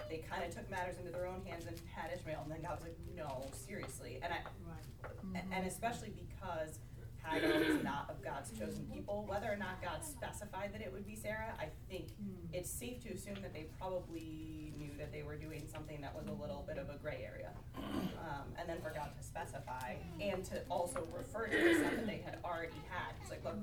They 0.08 0.18
kind 0.18 0.44
of 0.44 0.54
took 0.54 0.68
matters 0.70 0.98
into 0.98 1.10
their 1.10 1.26
own 1.26 1.42
hands 1.46 1.66
and 1.66 1.76
had 1.94 2.10
Ishmael, 2.12 2.40
and 2.42 2.50
then 2.52 2.62
God 2.62 2.76
was 2.78 2.82
like, 2.82 2.96
no, 3.16 3.46
seriously. 3.52 4.18
And 4.22 4.32
I, 4.32 4.38
Right. 4.66 5.42
a- 5.44 5.54
and 5.54 5.66
especially 5.66 6.10
because 6.10 6.78
Hagar 7.24 7.62
is 7.62 7.82
not 7.82 8.08
of 8.08 8.22
God's 8.22 8.50
chosen 8.58 8.86
people. 8.92 9.24
Whether 9.28 9.52
or 9.52 9.56
not 9.56 9.82
God 9.82 10.04
specified 10.04 10.72
that 10.74 10.80
it 10.80 10.92
would 10.92 11.06
be 11.06 11.14
Sarah, 11.14 11.54
I 11.58 11.68
think 11.88 12.10
hmm. 12.16 12.52
it's 12.52 12.70
safe 12.70 13.02
to 13.04 13.10
assume 13.10 13.36
that 13.42 13.52
they 13.52 13.66
probably 13.78 14.72
knew 14.78 14.90
that 14.98 15.12
they 15.12 15.22
were 15.22 15.36
doing 15.36 15.66
something 15.72 16.00
that 16.00 16.14
was 16.14 16.26
a 16.26 16.32
little 16.32 16.64
bit 16.66 16.78
of 16.78 16.88
a 16.88 16.98
gray 16.98 17.26
area. 17.26 17.50
Um, 17.76 18.52
and 18.58 18.68
then 18.68 18.80
for 18.80 18.90
God 18.90 19.10
to 19.16 19.24
specify 19.24 19.94
and 20.20 20.44
to 20.46 20.62
also 20.68 21.06
refer 21.16 21.46
to 21.46 21.56
the 21.56 21.74
son 21.74 21.96
that 21.96 22.06
they 22.06 22.22
had 22.24 22.38
already 22.44 22.80
had. 22.88 23.14
It's 23.20 23.30
like, 23.30 23.44
look, 23.44 23.56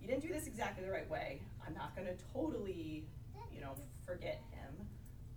you 0.00 0.08
didn't 0.08 0.22
do 0.22 0.32
this 0.32 0.46
exactly 0.46 0.84
the 0.84 0.92
right 0.92 1.08
way. 1.10 1.40
I'm 1.66 1.74
not 1.74 1.94
going 1.94 2.08
to 2.08 2.14
totally, 2.32 3.06
you 3.52 3.60
know, 3.60 3.74
forget 4.06 4.42
him, 4.52 4.86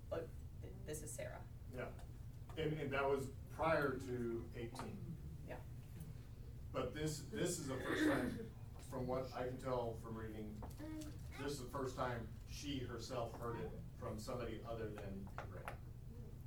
but 0.09 0.27
th- 0.61 0.73
this 0.87 1.01
is 1.03 1.11
Sarah. 1.11 1.41
Yeah. 1.75 1.83
And, 2.57 2.73
and 2.79 2.91
that 2.91 3.07
was 3.07 3.27
prior 3.55 3.97
to 4.07 4.43
18 4.55 4.71
this, 6.93 7.23
this 7.33 7.59
is 7.59 7.67
the 7.67 7.75
first 7.75 8.05
time, 8.07 8.39
from 8.89 9.07
what 9.07 9.29
I 9.37 9.43
can 9.43 9.57
tell 9.57 9.97
from 10.03 10.15
reading, 10.15 10.55
this 11.41 11.53
is 11.53 11.59
the 11.59 11.69
first 11.77 11.95
time 11.95 12.27
she 12.49 12.79
herself 12.79 13.31
heard 13.41 13.57
it 13.59 13.71
from 13.99 14.19
somebody 14.19 14.59
other 14.69 14.85
than 14.85 15.27
Abraham. 15.39 15.75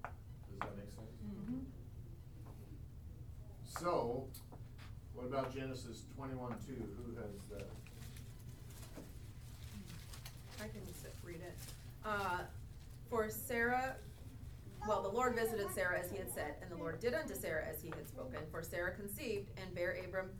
Does 0.03 0.59
that 0.61 0.77
make 0.77 0.91
sense? 0.91 1.11
Mm-hmm. 1.27 1.61
So, 3.65 4.29
what 5.15 5.27
about 5.27 5.55
Genesis 5.55 6.05
twenty-one 6.17 6.55
two, 6.67 6.83
who 6.97 7.15
has 7.17 7.49
that? 7.51 7.69
I 10.61 10.69
can 10.69 10.87
sit, 11.03 11.15
read 11.25 11.37
it. 11.41 11.57
Uh, 12.05 12.41
for 13.11 13.29
Sarah, 13.29 13.97
well, 14.87 15.03
the 15.03 15.09
Lord 15.09 15.35
visited 15.35 15.71
Sarah 15.75 15.99
as 15.99 16.11
he 16.11 16.19
had 16.19 16.31
said, 16.31 16.55
and 16.61 16.71
the 16.71 16.77
Lord 16.77 17.01
did 17.01 17.15
unto 17.15 17.35
Sarah 17.35 17.65
as 17.69 17.81
he 17.81 17.89
had 17.89 18.07
spoken. 18.07 18.39
For 18.51 18.63
Sarah 18.63 18.95
conceived 18.95 19.51
and 19.61 19.75
bare 19.75 19.97
Abram 20.05 20.31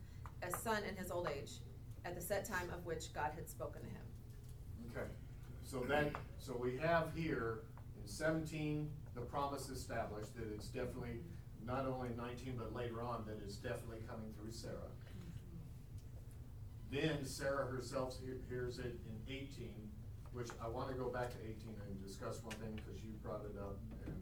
a 0.43 0.55
son 0.57 0.83
in 0.87 0.95
his 0.95 1.11
old 1.11 1.27
age, 1.35 1.53
at 2.03 2.15
the 2.15 2.21
set 2.21 2.45
time 2.45 2.69
of 2.73 2.85
which 2.85 3.13
God 3.13 3.31
had 3.35 3.49
spoken 3.49 3.81
to 3.81 3.87
him. 3.87 4.01
Okay, 4.91 5.07
so 5.63 5.79
then, 5.79 6.11
so 6.37 6.55
we 6.59 6.77
have 6.77 7.09
here 7.15 7.59
in 7.99 8.07
seventeen, 8.07 8.89
the 9.15 9.21
promise 9.21 9.69
established 9.69 10.35
that 10.35 10.45
it's 10.53 10.67
definitely 10.67 11.21
not 11.65 11.87
only 11.87 12.09
nineteen, 12.15 12.55
but 12.57 12.75
later 12.75 13.01
on, 13.01 13.23
that 13.25 13.39
it's 13.43 13.55
definitely 13.55 13.99
coming 14.07 14.31
through 14.39 14.51
Sarah. 14.51 14.91
Then 16.91 17.25
Sarah 17.25 17.65
herself 17.65 18.17
hears 18.47 18.77
it 18.77 18.99
in 19.09 19.33
eighteen, 19.33 19.89
which 20.31 20.49
I 20.63 20.67
wanna 20.67 20.93
go 20.93 21.09
back 21.09 21.31
to 21.31 21.37
eighteen 21.41 21.75
and 21.89 22.05
discuss 22.05 22.43
one 22.43 22.55
thing, 22.57 22.79
cause 22.85 23.01
you 23.03 23.11
brought 23.23 23.41
it 23.41 23.57
up, 23.59 23.79
and 24.05 24.13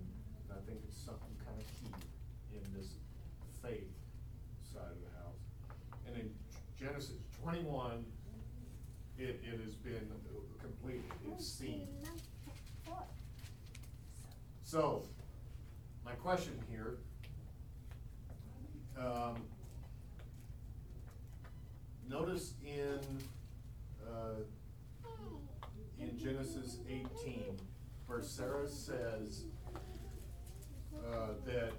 think 0.65 0.79
it's 0.87 0.97
something 0.97 1.35
kinda 1.45 1.63
key 1.79 2.57
in 2.57 2.63
this 2.75 2.93
faith 3.61 3.89
side 4.73 4.91
of 4.91 5.01
the 5.01 5.11
house. 5.19 5.41
And 6.07 6.15
in 6.17 6.33
Genesis 6.79 7.21
twenty-one, 7.41 8.05
it, 9.17 9.41
it 9.43 9.59
has 9.63 9.75
been 9.75 10.09
completed, 10.61 11.03
it's 11.31 11.47
seen. 11.47 11.87
So, 14.63 15.03
my 16.03 16.13
question 16.13 16.53
here, 16.69 16.97
um, 18.97 19.35
notice 22.09 22.55
in, 22.65 22.99
uh, 24.07 24.41
in 25.99 26.17
Genesis 26.17 26.79
eighteen, 26.89 27.57
where 28.07 28.21
Sarah 28.21 28.67
says, 28.67 29.43
uh, 31.07 31.33
that 31.45 31.71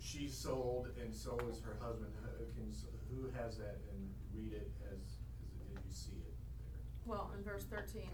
she 0.00 0.28
sold 0.44 0.88
and 1.00 1.14
so 1.14 1.38
is 1.50 1.60
her 1.64 1.76
husband, 1.80 2.12
Who 2.38 2.44
can, 2.52 2.68
who 3.10 3.30
has 3.38 3.56
that 3.58 3.80
and 3.90 4.10
read 4.34 4.52
it 4.52 4.70
as, 4.92 4.98
as, 5.00 5.72
did 5.72 5.80
you 5.86 5.92
see 5.92 6.20
it 6.20 6.34
there? 6.60 6.82
Well, 7.06 7.32
in 7.36 7.42
verse 7.42 7.64
thirteen, 7.64 8.10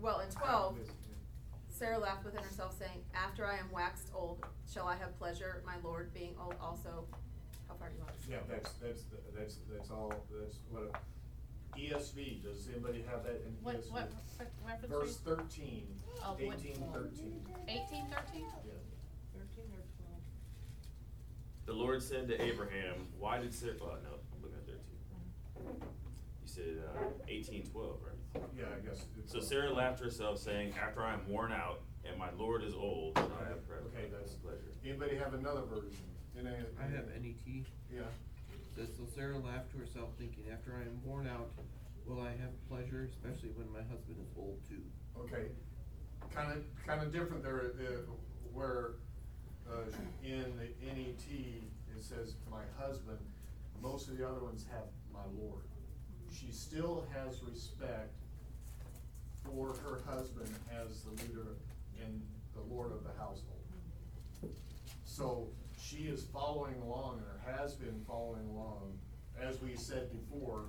well, 0.00 0.20
in 0.20 0.28
twelve, 0.30 0.76
Sarah 1.70 1.98
laughed 1.98 2.24
within 2.24 2.42
herself, 2.42 2.76
saying, 2.78 3.02
After 3.14 3.46
I 3.46 3.56
am 3.58 3.70
waxed 3.72 4.10
old, 4.14 4.44
shall 4.70 4.86
I 4.86 4.96
have 4.96 5.16
pleasure, 5.18 5.62
my 5.64 5.76
Lord 5.82 6.12
being 6.12 6.34
old 6.40 6.54
also? 6.60 7.06
How 7.68 7.74
far 7.74 7.88
do 7.88 7.96
you 7.96 8.02
want 8.04 8.20
to? 8.22 8.30
Yeah, 8.30 8.38
that's, 8.48 8.72
that's, 8.74 9.02
that's, 9.36 9.56
that's 9.72 9.90
all, 9.90 10.12
that's 10.38 10.58
what, 10.70 10.92
ESV, 11.78 12.42
does 12.44 12.68
anybody 12.70 13.02
have 13.10 13.24
that 13.24 13.42
in 13.46 13.52
ESV? 13.58 13.62
What, 13.62 13.74
what, 13.90 14.12
what 14.36 14.48
reference? 14.66 14.92
Verse 14.92 15.18
read? 15.24 15.38
thirteen, 15.38 15.86
Of 16.22 16.40
what? 16.40 16.54
eighteen 16.58 16.76
thirteen, 16.92 17.40
Eighteen 17.68 18.06
thirteen? 18.12 18.46
yeah. 18.66 18.72
Thirteen 21.66 21.76
or 21.76 21.76
twelve? 21.76 21.78
The 21.78 21.84
Lord 21.84 22.02
said 22.02 22.28
to 22.28 22.42
Abraham, 22.42 23.06
why 23.18 23.38
did 23.40 23.52
Sarah, 23.54 23.74
well, 23.80 23.98
no, 24.02 24.10
I'm 24.10 24.42
looking 24.42 24.58
at 24.58 24.66
thirteen. 24.66 25.80
You 26.42 26.46
said, 26.48 26.82
uh, 26.88 27.04
eighteen 27.28 27.64
twelve, 27.66 27.98
right? 28.04 28.42
Yeah, 28.56 28.64
I 28.76 28.80
guess. 28.86 29.06
it's- 29.16 29.32
So 29.32 29.40
Sarah 29.40 29.72
laughed 29.72 29.98
to 29.98 30.04
herself, 30.04 30.38
saying, 30.38 30.74
after 30.80 31.02
I 31.02 31.14
am 31.14 31.28
worn 31.28 31.52
out, 31.52 31.82
and 32.04 32.18
my 32.18 32.30
Lord 32.32 32.62
is 32.62 32.74
old, 32.74 33.16
shall 33.16 33.32
I 33.40 33.48
have 33.48 33.66
pre- 33.66 33.78
Okay, 33.78 34.08
that's, 34.10 34.34
pleasure. 34.34 34.72
anybody 34.84 35.16
have 35.16 35.34
another 35.34 35.62
version? 35.62 36.04
In 36.36 36.46
a- 36.48 36.66
I 36.78 36.82
have 36.86 37.06
NET. 37.22 37.66
Yeah, 37.92 38.02
Says, 38.74 38.88
so 38.96 39.04
Sarah 39.06 39.38
laughed 39.38 39.70
to 39.70 39.78
herself, 39.78 40.10
thinking, 40.18 40.50
after 40.50 40.74
I 40.74 40.80
am 40.82 41.00
worn 41.04 41.28
out, 41.28 41.52
will 42.06 42.20
I 42.20 42.30
have 42.32 42.50
pleasure, 42.68 43.04
especially 43.04 43.50
when 43.50 43.70
my 43.72 43.82
husband 43.82 44.18
is 44.20 44.28
old 44.36 44.58
too. 44.68 44.82
okay. 45.16 45.46
Kinda, 46.34 46.60
kinda 46.84 47.06
different 47.06 47.44
there, 47.44 47.70
uh, 47.78 48.10
where, 48.52 48.94
uh, 49.70 49.76
in 50.24 50.44
the 50.56 50.68
NET, 50.86 51.24
it 51.28 52.02
says 52.02 52.34
my 52.50 52.62
husband, 52.78 53.18
most 53.82 54.08
of 54.08 54.18
the 54.18 54.28
other 54.28 54.40
ones 54.40 54.64
have 54.70 54.84
my 55.12 55.24
lord. 55.38 55.62
She 56.32 56.50
still 56.50 57.06
has 57.14 57.42
respect 57.42 58.12
for 59.44 59.74
her 59.84 60.00
husband 60.06 60.48
as 60.72 61.02
the 61.02 61.10
leader 61.10 61.56
and 62.02 62.20
the 62.54 62.74
lord 62.74 62.92
of 62.92 63.04
the 63.04 63.10
household. 63.18 63.60
So 65.04 65.48
she 65.80 66.04
is 66.04 66.24
following 66.24 66.74
along, 66.82 67.20
or 67.20 67.52
has 67.52 67.74
been 67.74 68.00
following 68.06 68.48
along, 68.48 68.98
as 69.40 69.60
we 69.60 69.76
said 69.76 70.10
before, 70.10 70.62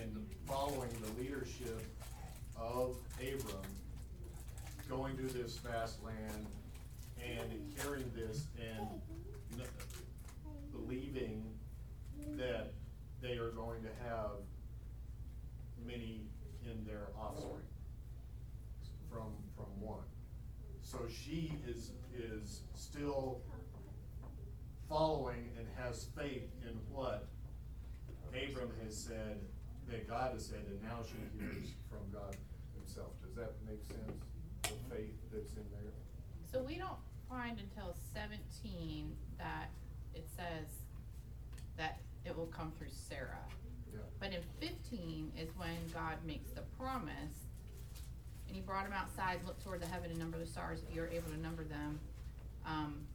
in 0.00 0.24
following 0.46 0.90
the 1.02 1.22
leadership 1.22 1.82
of 2.56 2.96
Abram, 3.18 3.62
going 4.88 5.16
to 5.16 5.24
this 5.24 5.58
vast 5.58 6.02
land 6.04 6.46
and 7.22 7.74
hearing 7.76 8.10
this 8.14 8.48
and 8.58 8.88
n- 9.60 9.66
believing 10.72 11.44
that 12.36 12.72
they 13.22 13.38
are 13.38 13.50
going 13.50 13.82
to 13.82 13.90
have 14.08 14.30
many 15.86 16.22
in 16.64 16.84
their 16.84 17.08
offspring 17.18 17.62
from, 19.10 19.32
from 19.56 19.66
one. 19.80 20.04
So 20.82 20.98
she 21.08 21.52
is, 21.66 21.92
is 22.16 22.60
still 22.74 23.40
following 24.88 25.50
and 25.58 25.66
has 25.76 26.06
faith 26.16 26.48
in 26.62 26.78
what 26.90 27.26
Abram 28.28 28.70
has 28.84 28.96
said, 28.96 29.40
that 29.88 30.08
God 30.08 30.32
has 30.32 30.46
said, 30.46 30.64
and 30.68 30.82
now 30.82 30.98
she 31.04 31.16
hears 31.38 31.74
from 31.88 32.00
God 32.12 32.36
himself. 32.78 33.10
Does 33.24 33.34
that 33.36 33.52
make 33.68 33.84
sense? 33.84 34.22
The 34.62 34.94
faith 34.94 35.14
that's 35.32 35.54
in 35.54 35.64
there? 35.72 35.92
So 36.52 36.62
we 36.62 36.76
don't 36.76 36.98
find 37.36 37.58
until 37.60 37.94
seventeen 38.14 39.14
that 39.38 39.68
it 40.14 40.26
says 40.36 40.68
that 41.76 41.98
it 42.24 42.36
will 42.36 42.46
come 42.46 42.72
through 42.78 42.88
Sarah. 42.90 43.44
Yeah. 43.92 44.00
But 44.18 44.32
in 44.32 44.40
fifteen 44.60 45.30
is 45.38 45.50
when 45.56 45.76
God 45.92 46.16
makes 46.26 46.50
the 46.50 46.62
promise, 46.78 47.36
and 48.46 48.56
he 48.56 48.62
brought 48.62 48.86
him 48.86 48.92
outside, 48.94 49.40
looked 49.44 49.62
toward 49.62 49.80
the 49.82 49.86
heaven 49.86 50.10
and 50.10 50.18
number 50.18 50.38
the 50.38 50.46
stars, 50.46 50.80
if 50.88 50.94
you're 50.94 51.08
able 51.08 51.30
to 51.30 51.38
number 51.38 51.64
them. 51.64 52.00
Um, 52.64 53.06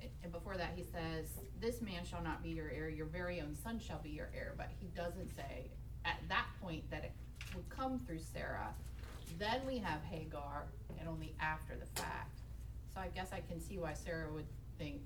and- 0.00 0.10
and 0.22 0.32
before 0.32 0.56
that, 0.56 0.72
he 0.74 0.82
says, 0.82 1.26
this 1.60 1.80
man 1.80 2.04
shall 2.04 2.22
not 2.22 2.42
be 2.42 2.50
your 2.50 2.68
heir, 2.70 2.88
your 2.88 3.06
very 3.06 3.40
own 3.40 3.54
son 3.54 3.78
shall 3.78 4.00
be 4.00 4.10
your 4.10 4.30
heir, 4.34 4.54
but 4.56 4.68
he 4.80 4.88
doesn't 4.88 5.28
say 5.36 5.70
at 6.04 6.16
that 6.28 6.46
point 6.60 6.88
that 6.90 7.04
it 7.04 7.12
would 7.54 7.68
come 7.68 8.00
through 8.00 8.18
Sarah. 8.18 8.74
Then 9.38 9.64
we 9.66 9.78
have 9.78 10.02
Hagar, 10.04 10.66
and 10.98 11.08
only 11.08 11.34
after 11.40 11.76
the 11.76 11.86
fact. 12.00 12.40
So 12.96 13.02
I 13.02 13.08
guess 13.08 13.28
I 13.30 13.40
can 13.40 13.60
see 13.60 13.76
why 13.76 13.92
Sarah 13.92 14.32
would 14.32 14.46
think, 14.78 15.02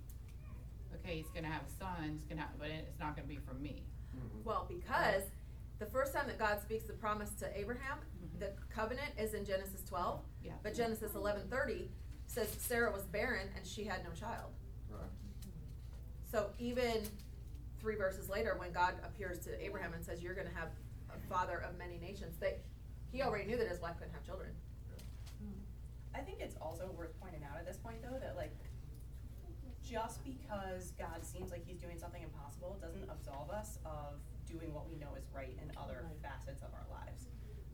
okay, 0.95 1.17
he's 1.17 1.31
gonna 1.35 1.49
have 1.49 1.63
a 1.63 1.71
son, 1.77 2.11
he's 2.13 2.23
gonna 2.23 2.43
have, 2.43 2.57
but 2.57 2.69
it's 2.69 3.01
not 3.01 3.17
gonna 3.17 3.27
be 3.27 3.39
from 3.39 3.61
me. 3.61 3.83
Mhm. 4.15 4.45
Well, 4.45 4.65
because 4.69 5.25
the 5.81 5.87
first 5.87 6.15
time 6.15 6.29
that 6.29 6.39
God 6.39 6.61
speaks 6.61 6.85
the 6.85 6.93
promise 6.93 7.33
to 7.41 7.59
Abraham, 7.59 7.99
the 8.39 8.53
covenant 8.69 9.19
is 9.19 9.35
in 9.35 9.45
Genesis 9.45 9.83
twelve. 9.83 10.25
Yeah. 10.41 10.53
But 10.63 10.75
Genesis 10.75 11.17
eleven 11.17 11.49
thirty 11.49 11.91
says 12.27 12.49
Sarah 12.61 12.93
was 12.93 13.03
barren 13.07 13.49
and 13.57 13.67
she 13.67 13.83
had 13.83 14.05
no 14.05 14.13
child. 14.13 14.53
Right. 14.89 15.03
So 16.31 16.53
even 16.61 17.03
three 17.81 17.97
verses 17.97 18.29
later, 18.29 18.55
when 18.57 18.71
God 18.71 18.95
appears 19.03 19.41
to 19.41 19.61
Abraham 19.65 19.95
and 19.95 20.05
says, 20.05 20.23
"You're 20.23 20.35
going 20.35 20.47
to 20.47 20.55
have 20.55 20.69
a 21.13 21.19
father 21.29 21.59
of 21.59 21.77
many 21.77 21.99
nations," 21.99 22.37
they, 22.39 22.61
he 23.11 23.23
already 23.23 23.47
knew 23.47 23.57
that 23.57 23.67
his 23.67 23.81
wife 23.81 23.97
couldn't 23.99 24.15
have 24.15 24.23
children. 24.23 24.55
I 26.15 26.21
think 26.21 26.39
it's 26.41 26.57
also 26.61 26.91
worth 26.97 27.15
pointing 27.21 27.43
out 27.45 27.57
at 27.59 27.67
this 27.67 27.77
point 27.79 28.03
though, 28.03 28.19
that 28.19 28.37
like, 28.37 28.53
just 29.83 30.23
because 30.25 30.93
God 30.99 31.25
seems 31.25 31.51
like 31.51 31.65
he's 31.67 31.79
doing 31.79 31.99
something 31.99 32.23
impossible, 32.23 32.79
doesn't 32.81 33.09
absolve 33.11 33.51
us 33.51 33.79
of 33.85 34.21
doing 34.47 34.75
what 34.75 34.87
we 34.91 34.95
know 34.99 35.15
is 35.19 35.27
right 35.35 35.57
in 35.63 35.71
other 35.79 36.07
facets 36.23 36.63
of 36.63 36.71
our 36.75 36.87
lives. 36.91 37.27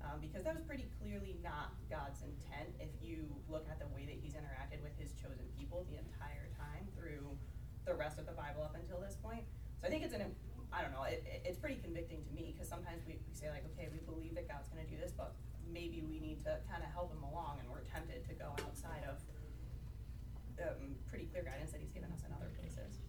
Um, 0.04 0.20
because 0.22 0.44
that 0.46 0.54
was 0.54 0.62
pretty 0.62 0.86
clearly 1.02 1.34
not 1.42 1.74
God's 1.90 2.22
intent, 2.22 2.70
if 2.78 2.92
you 3.02 3.26
look 3.50 3.66
at 3.68 3.80
the 3.82 3.88
way 3.90 4.06
that 4.06 4.14
he's 4.14 4.38
interacted 4.38 4.78
with 4.84 4.94
his 5.00 5.12
chosen 5.18 5.42
people 5.58 5.82
the 5.90 5.98
entire 5.98 6.46
time 6.54 6.86
through 6.94 7.26
the 7.84 7.94
rest 7.96 8.20
of 8.20 8.24
the 8.28 8.36
Bible 8.36 8.62
up 8.62 8.76
until 8.78 9.00
this 9.02 9.16
point. 9.18 9.42
So 9.82 9.88
I 9.88 9.90
think 9.90 10.04
it's 10.06 10.14
an, 10.14 10.22
I 10.72 10.80
don't 10.86 10.92
know, 10.94 11.02
it, 11.04 11.24
it- 11.26 11.42
it's 11.44 11.58
pretty 11.58 11.80
convicting 11.82 12.22
to 12.22 12.30
me, 12.32 12.54
cause 12.56 12.68
sometimes 12.70 13.02
we, 13.08 13.18
we 13.26 13.34
say 13.34 13.50
like, 13.50 13.66
okay, 13.74 13.88
we 13.90 13.98
believe 14.06 14.36
that 14.38 14.46
God's 14.46 14.68
gonna 14.70 14.86
do 14.86 14.96
this, 15.00 15.10
but 15.10 15.34
maybe 15.72 16.02
we 16.02 16.18
need 16.20 16.42
to 16.44 16.58
kinda 16.70 16.86
help 16.86 17.12
him 17.12 17.22
along, 17.22 17.58
and 17.60 17.68
we're 17.70 17.80
tempted 17.82 18.24
to 18.28 18.34
go 18.34 18.54
outside 18.64 19.04
of, 19.04 19.20
um, 20.62 20.94
pretty 21.08 21.26
clear 21.26 21.42
guidance 21.42 21.72
that 21.72 21.80
he's 21.80 21.90
given 21.90 22.10
us 22.12 22.22
in 22.24 22.32
other 22.32 22.48
places. 22.58 23.00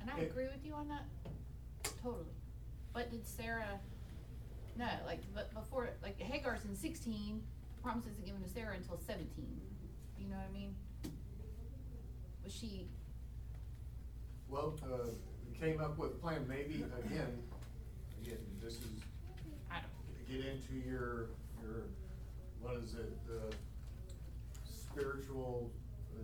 And 0.00 0.10
I 0.10 0.20
It- 0.20 0.30
agree 0.30 0.48
with 0.48 0.64
you 0.64 0.74
on 0.74 0.88
that, 0.88 1.04
totally. 2.02 2.34
But 2.92 3.10
did 3.10 3.26
Sarah, 3.26 3.80
no, 4.76 4.88
like, 5.04 5.20
but 5.34 5.52
before, 5.54 5.90
like 6.02 6.18
Hagar's 6.18 6.64
in 6.64 6.74
sixteen, 6.74 7.46
promise 7.82 8.06
isn't 8.06 8.24
given 8.24 8.42
to 8.42 8.48
Sarah 8.48 8.74
until 8.76 8.98
seventeen, 8.98 9.60
you 10.18 10.28
know 10.28 10.36
what 10.36 10.46
I 10.48 10.52
mean? 10.52 10.74
Was 12.44 12.52
she, 12.52 12.88
Well, 14.48 14.76
uh, 14.82 15.10
we 15.46 15.54
came 15.56 15.80
up 15.80 15.96
with 15.96 16.10
a 16.10 16.14
plan, 16.16 16.46
maybe, 16.48 16.82
again, 16.82 17.46
again, 18.20 18.58
this 18.60 18.80
is, 18.82 19.02
I 19.70 19.80
don't, 19.80 20.26
get 20.26 20.44
into 20.44 20.74
your, 20.74 21.28
your, 21.62 21.84
what 22.60 22.76
is 22.82 22.94
it, 22.94 23.12
spiritual, 24.64 25.70
uh, 26.18 26.22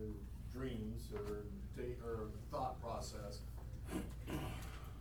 dreams 0.53 1.11
or 1.15 1.45
da- 1.77 1.97
or 2.05 2.29
thought 2.51 2.81
process. 2.81 3.41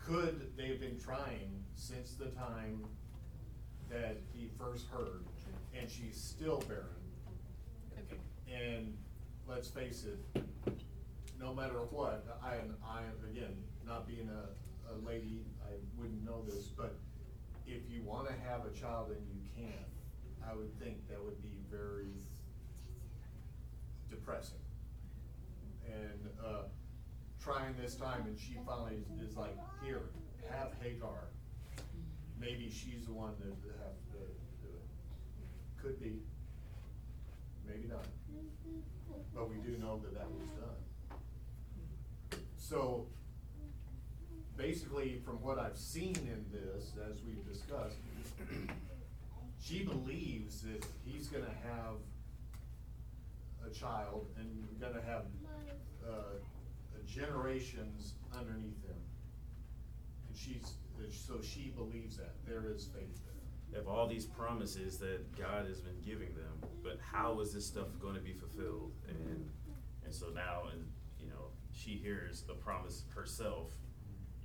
Could 0.05 0.51
they 0.55 0.67
have 0.67 0.79
been 0.79 0.99
trying 0.99 1.63
since 1.75 2.13
the 2.13 2.25
time 2.27 2.83
that 3.89 4.17
he 4.33 4.49
first 4.59 4.87
heard, 4.87 5.25
and 5.77 5.89
she's 5.89 6.19
still 6.19 6.63
barren? 6.67 6.85
And 8.51 8.95
let's 9.47 9.67
face 9.67 10.05
it, 10.05 10.43
no 11.39 11.53
matter 11.53 11.79
what, 11.89 12.25
I, 12.43 12.55
I, 12.87 13.01
again, 13.29 13.55
not 13.85 14.07
being 14.07 14.29
a, 14.29 14.93
a 14.93 14.95
lady, 15.07 15.41
I 15.67 15.73
wouldn't 15.97 16.23
know 16.23 16.43
this, 16.45 16.65
but 16.65 16.95
if 17.67 17.81
you 17.89 18.03
wanna 18.03 18.31
have 18.47 18.61
a 18.65 18.79
child 18.79 19.09
and 19.09 19.25
you 19.33 19.41
can't, 19.55 19.94
I 20.49 20.53
would 20.55 20.77
think 20.79 21.07
that 21.09 21.23
would 21.23 21.41
be 21.41 21.55
very 21.69 22.13
depressing. 24.09 24.59
And, 25.87 26.29
uh, 26.43 26.63
trying 27.39 27.75
this 27.77 27.95
time 27.95 28.25
and 28.27 28.37
she 28.37 28.57
finally 28.65 28.95
is- 28.95 29.29
is 29.29 29.35
like, 29.37 29.55
here, 29.83 30.09
have 30.49 30.73
Hagar. 30.81 31.27
Maybe 32.39 32.69
she's 32.69 33.05
the 33.05 33.13
one 33.13 33.35
that 33.39 33.47
have 33.79 34.11
to 34.11 34.17
do 34.61 34.73
it. 34.73 34.83
Could 35.77 35.99
be, 35.99 36.21
maybe 37.65 37.87
not. 37.87 38.05
But 39.33 39.49
we 39.49 39.57
do 39.57 39.77
know 39.77 39.99
that 39.99 40.13
that 40.13 40.29
was 40.31 40.49
done. 40.51 42.41
So, 42.57 43.07
basically, 44.57 45.19
from 45.19 45.41
what 45.41 45.59
I've 45.59 45.77
seen 45.77 46.15
in 46.15 46.45
this, 46.51 46.93
as 46.97 47.21
we've 47.23 47.45
discussed, 47.45 47.97
she 49.65 49.83
believes 49.83 50.61
that 50.61 50.85
he's 51.03 51.27
gonna 51.27 51.55
have 51.63 51.95
a 53.65 53.73
child 53.73 54.27
and 54.37 54.67
gonna 54.79 55.01
have, 55.01 55.23
uh, 56.07 56.37
generations 57.05 58.13
underneath 58.37 58.83
him. 58.83 59.01
And 60.27 60.37
she's, 60.37 60.75
so 61.11 61.41
she 61.41 61.71
believes 61.75 62.17
that, 62.17 62.35
there 62.45 62.69
is 62.69 62.85
faith 62.85 63.23
there. 63.25 63.33
They 63.71 63.77
have 63.77 63.87
all 63.87 64.07
these 64.07 64.25
promises 64.25 64.97
that 64.99 65.35
God 65.35 65.67
has 65.67 65.81
been 65.81 65.99
giving 66.01 66.33
them, 66.35 66.69
but 66.83 66.99
how 67.01 67.39
is 67.39 67.53
this 67.53 67.65
stuff 67.65 67.87
gonna 67.99 68.19
be 68.19 68.33
fulfilled? 68.33 68.91
And, 69.07 69.49
and 70.03 70.13
so 70.13 70.27
now, 70.29 70.63
and, 70.71 70.85
you 71.19 71.27
know, 71.27 71.49
she 71.71 71.91
hears 71.91 72.43
a 72.49 72.53
promise 72.53 73.05
herself, 73.15 73.71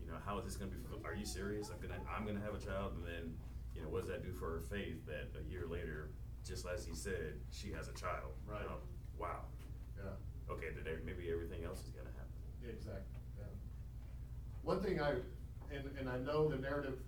you 0.01 0.07
know, 0.07 0.17
how 0.25 0.39
is 0.39 0.45
this 0.47 0.57
gonna 0.57 0.71
be 0.71 0.79
fulfilled? 0.79 1.03
Are 1.05 1.15
you 1.15 1.27
serious? 1.27 1.71
I'm 1.71 1.81
gonna, 1.87 2.01
I'm 2.17 2.25
gonna 2.27 2.41
have 2.41 2.55
a 2.55 2.65
child, 2.65 2.95
and 2.97 3.05
then, 3.07 3.35
you 3.81 3.87
know, 3.87 3.93
what 3.93 4.01
does 4.03 4.11
that 4.11 4.23
do 4.23 4.33
for 4.35 4.51
her 4.51 4.61
faith 4.61 5.07
that 5.07 5.31
a 5.41 5.51
year 5.51 5.65
later, 5.67 6.11
just 6.47 6.67
as 6.67 6.85
he 6.85 6.95
said, 6.95 7.41
she 7.51 7.73
has 7.73 7.89
a 7.89 7.93
child? 7.95 8.33
Right. 8.47 8.67
Um, 8.67 8.81
Wow, 9.19 9.45
Yeah. 9.99 10.13
okay, 10.49 10.71
then 10.75 10.83
there- 10.85 11.01
maybe 11.05 11.31
everything 11.31 11.63
else 11.63 11.85
is 11.85 11.91
gonna 11.91 12.11
happen. 12.13 12.41
Exactly, 12.67 13.21
yeah. 13.39 13.45
One 14.63 14.81
thing 14.83 14.99
I, 14.99 15.11
and, 15.71 15.87
and 15.99 16.09
I 16.09 16.17
know 16.21 16.49
the 16.49 16.57
narrative 16.57 16.99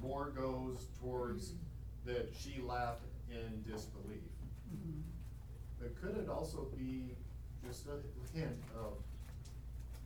more 0.00 0.30
goes 0.30 0.86
towards 1.00 1.54
that 2.04 2.32
she 2.32 2.60
laughed 2.60 3.04
in 3.30 3.62
disbelief. 3.64 4.22
Mhm. 4.72 5.02
But 5.80 5.96
could 6.00 6.16
it 6.18 6.28
also 6.28 6.66
be 6.66 7.16
just 7.66 7.86
a 7.88 7.98
hint 8.32 8.62
of, 8.76 8.92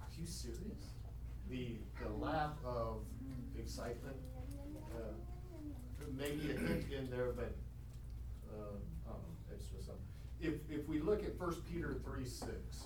are 0.00 0.08
you 0.18 0.24
serious? 0.26 0.62
The, 1.50 1.76
the 2.02 2.08
laugh 2.08 2.56
of 2.64 3.04
excitement, 3.54 4.16
uh, 4.96 5.12
maybe 6.16 6.50
a 6.50 6.54
hint 6.54 6.84
in 6.92 7.10
there, 7.10 7.32
but, 7.36 7.52
uh, 8.52 8.76
it's 9.52 9.66
just 9.66 9.86
something. 9.86 10.02
If, 10.40 10.54
if 10.70 10.88
we 10.88 11.00
look 11.00 11.22
at 11.24 11.38
First 11.38 11.60
Peter 11.70 11.94
three 12.04 12.26
six, 12.26 12.84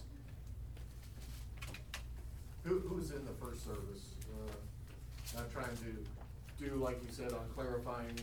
who, 2.64 2.81
who's 2.81 3.11
in 3.11 3.24
the 3.24 3.33
first 3.44 3.64
service? 3.64 4.14
Uh, 4.28 5.38
I'm 5.38 5.50
trying 5.52 5.76
to 5.78 6.64
do, 6.64 6.76
like 6.76 7.02
you 7.02 7.11
said, 7.11 7.33
on 7.33 7.46
clarifying 7.54 8.18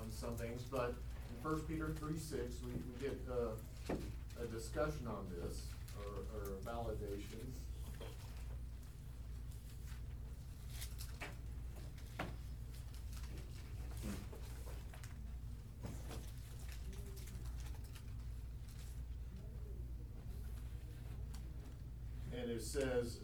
on 0.00 0.10
some 0.10 0.34
things, 0.36 0.62
but 0.70 0.94
in 1.30 1.42
First 1.42 1.66
Peter 1.68 1.90
three 1.98 2.18
six, 2.18 2.56
we, 2.64 2.72
we 2.72 3.08
get, 3.08 3.18
uh, 3.30 3.94
a 4.42 4.46
discussion 4.46 5.06
on 5.06 5.26
this, 5.36 5.66
or, 5.98 6.24
or 6.34 6.54
a 6.54 6.58
validation. 6.64 7.44
And 22.40 22.50
it 22.50 22.62
says, 22.62 23.18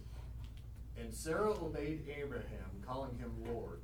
and 0.99 1.13
Sarah 1.13 1.53
obeyed 1.53 2.07
Abraham, 2.21 2.71
calling 2.87 3.17
him 3.19 3.33
Lord. 3.47 3.81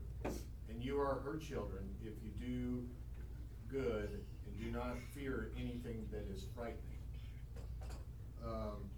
And 0.68 0.82
you 0.82 1.00
are 1.00 1.20
her 1.24 1.36
children 1.36 1.84
if 2.02 2.12
you 2.22 2.30
do 2.40 2.84
good 3.70 4.10
and 4.46 4.58
do 4.58 4.70
not 4.70 4.98
fear 5.14 5.52
anything 5.58 6.06
that 6.10 6.26
is 6.34 6.44
frightening. 6.54 6.78
Um, 8.44 8.90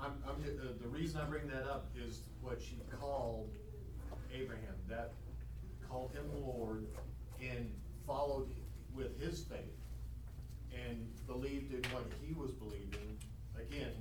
I'm, 0.00 0.12
I'm, 0.26 0.42
uh, 0.42 0.72
the 0.80 0.88
reason 0.88 1.20
I 1.20 1.24
bring 1.24 1.48
that 1.48 1.64
up 1.64 1.90
is 1.96 2.20
what 2.40 2.60
she 2.60 2.78
called 3.00 3.50
Abraham, 4.32 4.74
that 4.88 5.12
called 5.88 6.12
him 6.12 6.24
Lord 6.40 6.86
and 7.40 7.70
followed 8.06 8.48
with 8.94 9.20
his 9.20 9.42
faith 9.42 9.58
and 10.72 11.08
believed 11.26 11.72
in 11.72 11.90
what 11.90 12.04
he 12.22 12.34
was 12.34 12.52
believing. 12.52 13.18
Again, 13.58 13.92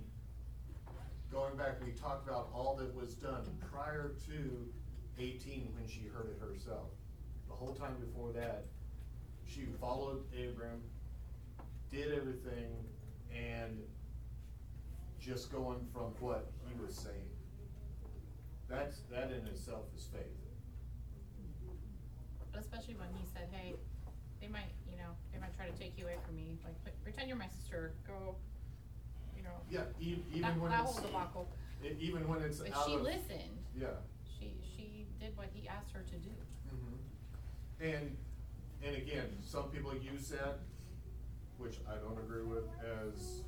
going 1.32 1.58
talked 2.08 2.28
about 2.28 2.48
all 2.54 2.76
that 2.80 2.94
was 2.96 3.16
done 3.16 3.44
prior 3.72 4.12
to 4.28 4.66
eighteen 5.20 5.68
when 5.78 5.86
she 5.88 6.06
heard 6.14 6.30
it 6.30 6.40
herself. 6.40 6.88
The 7.50 7.54
whole 7.54 7.74
time 7.74 7.96
before 8.00 8.32
that, 8.34 8.66
she 9.46 9.66
followed 9.82 10.24
Abram, 10.34 10.82
did 11.92 12.14
everything, 12.14 12.72
and 13.36 13.78
just 15.20 15.52
going 15.52 15.80
from 15.92 16.14
what 16.22 16.50
he 16.66 16.74
was 16.80 16.96
saying. 16.96 17.16
That's, 18.70 19.00
that 19.12 19.32
in 19.32 19.46
itself 19.48 19.86
is 19.96 20.08
faith. 20.12 20.22
especially 22.58 22.96
when 22.96 23.08
he 23.14 23.24
said, 23.34 23.48
hey, 23.52 23.76
they 24.42 24.48
might, 24.48 24.72
you 24.90 24.98
know, 24.98 25.14
they 25.32 25.40
might 25.40 25.56
try 25.56 25.70
to 25.70 25.78
take 25.78 25.94
you 25.96 26.06
away 26.06 26.16
from 26.26 26.36
me, 26.36 26.58
like, 26.66 26.74
pretend 27.04 27.28
you're 27.28 27.38
my 27.38 27.48
sister, 27.48 27.94
go, 28.08 28.36
you 29.38 29.44
know. 29.44 29.54
Yeah, 29.70 29.82
e- 30.02 30.18
That, 30.42 30.56
even 30.56 30.62
when 30.62 30.72
that 30.72 30.84
it's, 30.84 30.98
whole 30.98 31.06
debacle, 31.06 31.48
e- 31.84 31.96
even 32.00 32.28
when 32.28 32.42
it's 32.42 32.60
but 32.60 32.74
out 32.76 32.86
she 32.88 32.94
of. 32.96 33.02
listened, 33.02 33.58
Yeah. 33.76 33.88
she, 34.40 34.52
she 34.76 35.06
did 35.20 35.36
what 35.38 35.48
he 35.54 35.68
asked 35.68 35.92
her 35.92 36.02
to 36.04 36.16
do. 36.18 36.30
Mhm. 36.74 36.98
And, 37.82 38.18
and 38.84 38.96
again, 38.96 39.30
some 39.42 39.70
people 39.70 39.94
use 39.96 40.30
that, 40.30 40.60
which 41.58 41.78
I 41.90 41.96
don't 41.96 42.18
agree 42.20 42.44
with, 42.44 42.66
as 42.84 43.44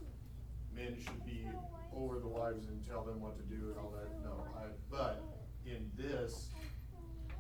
men 0.74 0.96
should 0.98 1.26
be 1.26 1.48
over 1.96 2.20
the 2.20 2.28
wives 2.28 2.68
and 2.68 2.86
tell 2.88 3.04
them 3.04 3.20
what 3.22 3.36
to 3.38 3.44
do 3.44 3.70
and 3.72 3.78
all 3.78 3.92
that, 3.92 4.10
no, 4.24 4.46
I, 4.56 4.68
but 4.90 5.24
in 5.66 5.90
this, 5.98 6.50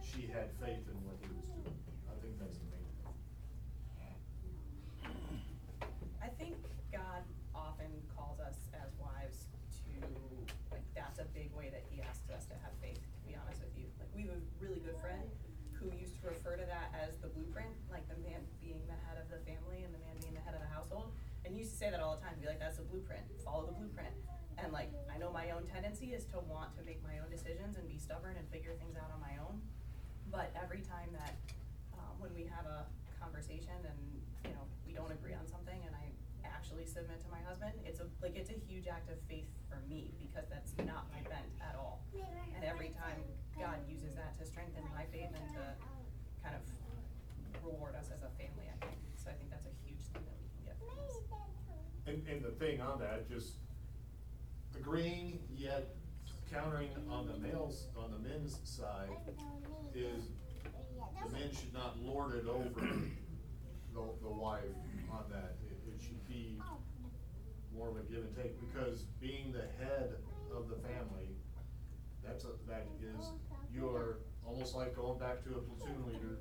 she 0.02 0.25
had 0.28 0.49
faith 0.60 0.86
in 0.89 0.97
what 1.06 1.15
he 1.21 1.28
was 1.38 1.45
doing, 1.47 1.75
I 2.10 2.15
think 2.21 2.39
that's 2.39 2.58
the 2.58 2.65
main 2.65 2.86
thing. 2.97 3.13
I 6.21 6.28
think 6.38 6.56
God 6.91 7.23
often 7.56 7.91
calls 8.15 8.39
us 8.39 8.58
as 8.73 8.89
wives 8.99 9.45
to, 9.86 10.08
like, 10.71 10.84
a 11.19 11.27
big 11.36 11.51
way 11.53 11.67
that 11.69 11.84
he 11.91 12.01
asks 12.01 12.27
us 12.32 12.47
to 12.47 12.55
have 12.63 12.71
faith, 12.79 12.99
to 12.99 13.21
be 13.27 13.36
honest 13.36 13.60
with 13.60 13.75
you. 13.75 13.91
Like, 13.99 14.10
we 14.15 14.23
have 14.27 14.39
a 14.39 14.41
really 14.63 14.79
good 14.79 14.95
friend 14.97 15.27
who 15.75 15.91
used 15.95 16.19
to 16.19 16.27
refer 16.27 16.60
to 16.60 16.67
that 16.67 16.91
as 16.95 17.15
the 17.23 17.32
blueprint, 17.32 17.71
like 17.88 18.03
the 18.12 18.19
man 18.19 18.43
being 18.60 18.84
the 18.88 18.99
head 19.08 19.15
of 19.15 19.32
the 19.32 19.39
family 19.47 19.84
and 19.88 19.91
the 19.95 20.01
man 20.03 20.15
being 20.19 20.36
the 20.36 20.43
head 20.43 20.55
of 20.55 20.60
the 20.60 20.71
household. 20.71 21.15
And 21.47 21.55
he 21.55 21.63
used 21.63 21.71
to 21.71 21.79
say 21.79 21.88
that 21.88 22.03
all 22.03 22.19
the 22.19 22.23
time, 22.23 22.36
be 22.39 22.47
like, 22.47 22.60
that's 22.60 22.79
the 22.79 22.88
blueprint, 22.88 23.23
follow 23.47 23.67
the 23.67 23.75
blueprint. 23.75 24.12
And 24.60 24.75
like, 24.75 24.91
I 25.08 25.15
know 25.15 25.32
my 25.32 25.55
own 25.55 25.63
tendency 25.71 26.12
is 26.12 26.27
to 26.36 26.43
want 26.43 26.75
to 26.75 26.84
make 26.84 26.99
my 26.99 27.23
own 27.23 27.32
decisions 27.32 27.79
and 27.79 27.88
be 27.88 27.95
stubborn 27.95 28.36
and 28.36 28.43
figure 28.51 28.75
things 28.75 28.99
out 28.99 29.08
on 29.08 29.23
my 29.23 29.39
own. 29.39 29.63
But 30.27 30.51
every 30.51 30.84
time 30.84 31.15
that, 31.15 31.39
um, 31.95 32.19
when 32.19 32.36
we 32.36 32.43
have 32.43 32.67
a 32.67 32.84
conversation 33.15 33.79
and, 33.88 33.99
you 34.43 34.51
know, 34.51 34.67
we 34.84 34.91
don't 34.91 35.12
agree 35.15 35.32
on 35.32 35.47
something 35.47 35.79
and 35.79 35.95
I 35.95 36.12
actually 36.43 36.84
submit 36.91 37.23
to 37.23 37.29
my 37.32 37.39
husband, 37.47 37.71
it's 37.88 38.03
a, 38.03 38.08
like, 38.19 38.36
it's 38.36 38.51
a 38.51 38.60
huge 38.67 38.91
act 38.91 39.08
of 39.08 39.15
faith 39.32 39.47
that's 40.47 40.71
not 40.88 41.12
my 41.12 41.19
bent 41.28 41.52
at 41.60 41.75
all. 41.75 41.99
And 42.56 42.63
every 42.63 42.95
time 42.95 43.19
God 43.60 43.80
uses 43.89 44.15
that 44.15 44.38
to 44.39 44.45
strengthen 44.45 44.84
my 44.95 45.04
faith 45.12 45.36
and 45.36 45.47
to 45.56 45.63
kind 46.43 46.56
of 46.56 46.63
reward 47.65 47.95
us 47.95 48.08
as 48.13 48.23
a 48.23 48.32
family, 48.39 48.71
I 48.71 48.78
think. 48.86 48.95
So 49.19 49.30
I 49.30 49.34
think 49.34 49.52
that's 49.52 49.67
a 49.67 49.75
huge 49.84 49.99
thing 50.15 50.23
that 50.23 50.38
we 50.39 50.47
can 50.56 50.62
get 50.71 50.78
from 50.80 50.95
this. 50.95 51.15
And, 52.08 52.17
and 52.28 52.39
the 52.43 52.56
thing 52.56 52.80
on 52.80 52.99
that, 52.99 53.28
just 53.30 53.60
agreeing 54.75 55.39
yet 55.56 55.95
countering 56.52 56.89
on 57.10 57.28
the 57.28 57.38
males, 57.38 57.88
on 57.97 58.12
the 58.12 58.30
men's 58.30 58.60
side, 58.63 59.10
is 59.93 60.23
the 61.23 61.30
men 61.32 61.49
should 61.52 61.73
not 61.73 61.99
lord 62.02 62.36
it 62.36 62.47
over 62.47 62.82
the, 63.93 64.04
the 64.21 64.30
wife 64.30 64.63
on 65.12 65.25
that. 65.30 65.58
It, 65.69 65.78
it 65.93 66.02
should 66.02 66.28
be 66.28 66.60
more 67.79 67.89
of 67.89 67.95
a 67.95 68.01
give 68.11 68.19
and 68.19 68.35
take, 68.35 68.59
because 68.59 69.03
being 69.21 69.53
the 69.53 69.63
head 69.83 70.11
of 70.53 70.67
the 70.67 70.75
family, 70.75 71.31
that's 72.21 72.43
a, 72.43 72.49
that 72.67 72.85
is, 73.01 73.31
you 73.73 73.87
are 73.87 74.19
almost 74.45 74.75
like 74.75 74.93
going 74.95 75.17
back 75.17 75.41
to 75.45 75.51
a 75.51 75.61
platoon 75.61 76.05
leader, 76.05 76.39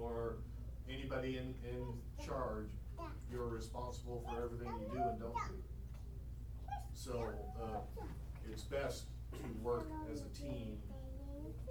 or 0.00 0.38
anybody 0.88 1.36
in, 1.36 1.54
in 1.68 1.84
charge, 2.24 2.70
you're 3.30 3.46
responsible 3.46 4.24
for 4.26 4.42
everything 4.42 4.72
you 4.80 4.86
do 4.90 5.02
and 5.02 5.20
don't 5.20 5.34
do. 5.34 5.60
So, 6.94 7.28
uh, 7.62 7.80
it's 8.50 8.62
best 8.62 9.04
to 9.32 9.62
work 9.62 9.86
as 10.10 10.22
a 10.22 10.28
team 10.28 10.78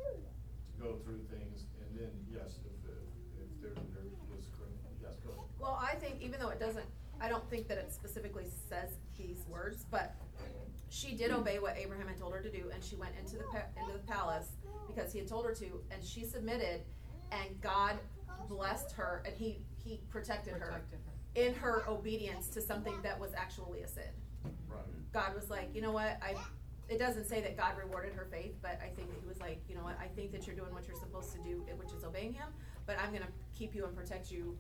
to 0.06 0.82
go 0.82 0.98
through 1.04 1.22
things, 1.32 1.66
and 1.82 2.00
then, 2.00 2.12
yes, 2.32 2.60
if, 2.64 2.92
if, 2.92 3.42
if 3.42 3.62
there, 3.62 3.72
there 3.74 4.06
is, 4.38 4.46
yes, 5.02 5.16
go. 5.26 5.34
Well, 5.60 5.80
I 5.82 5.96
think 5.96 6.22
even 6.22 6.40
though 6.40 6.50
it 6.50 6.60
doesn't, 6.60 6.86
I 7.22 7.28
don't 7.30 7.48
think 7.50 7.68
that 7.68 7.78
it 7.78 7.92
specifically 7.94 8.46
says 8.70 8.90
these 9.18 9.44
words, 9.50 9.86
but 9.92 10.16
she 10.90 11.14
did 11.16 11.32
obey 11.32 11.60
what 11.60 11.78
Abraham 11.78 12.08
had 12.08 12.18
told 12.18 12.34
her 12.34 12.42
to 12.42 12.50
do, 12.50 12.70
and 12.74 12.84
she 12.84 12.96
went 12.96 13.12
into 13.20 13.38
the 13.38 13.44
pa- 13.44 13.68
into 13.80 13.94
the 13.94 14.00
palace 14.12 14.50
because 14.88 15.12
he 15.14 15.20
had 15.20 15.28
told 15.28 15.46
her 15.46 15.54
to, 15.54 15.66
and 15.92 16.04
she 16.04 16.24
submitted, 16.24 16.82
and 17.32 17.62
God 17.62 17.98
blessed 18.48 18.92
her, 18.94 19.22
and 19.26 19.36
he 19.36 19.60
he 19.84 20.00
protected, 20.10 20.54
her 20.54 20.60
Protected 20.60 21.00
her. 21.06 21.42
in 21.48 21.54
her 21.56 21.84
obedience 21.88 22.48
to 22.50 22.62
something 22.62 22.96
that 23.04 23.20
was 23.20 23.32
actually 23.36 23.82
a 23.82 23.88
sin. 23.88 24.04
Right. 24.68 24.80
God 25.14 25.36
was 25.36 25.50
like, 25.50 25.70
you 25.76 25.82
know 25.82 25.92
what, 25.92 26.18
I. 26.22 26.36
It 26.88 26.98
doesn't 26.98 27.26
say 27.26 27.40
that 27.42 27.56
God 27.56 27.78
rewarded 27.78 28.14
her 28.14 28.28
faith, 28.32 28.56
but 28.64 28.80
I 28.84 28.88
think 28.96 29.10
that 29.12 29.20
He 29.22 29.28
was 29.28 29.40
like, 29.40 29.62
you 29.70 29.76
know 29.76 29.84
what, 29.84 29.96
I 30.02 30.08
think 30.08 30.32
that 30.32 30.48
you're 30.48 30.56
doing 30.56 30.74
what 30.74 30.88
you're 30.88 30.98
supposed 30.98 31.32
to 31.34 31.38
do, 31.44 31.64
which 31.78 31.92
is 31.94 32.04
obeying 32.04 32.34
Him, 32.34 32.48
but 32.88 32.98
I'm 33.00 33.14
gonna 33.14 33.28
keep 33.56 33.76
you 33.76 33.86
and 33.86 33.96
protect 33.96 34.32
you 34.32 34.58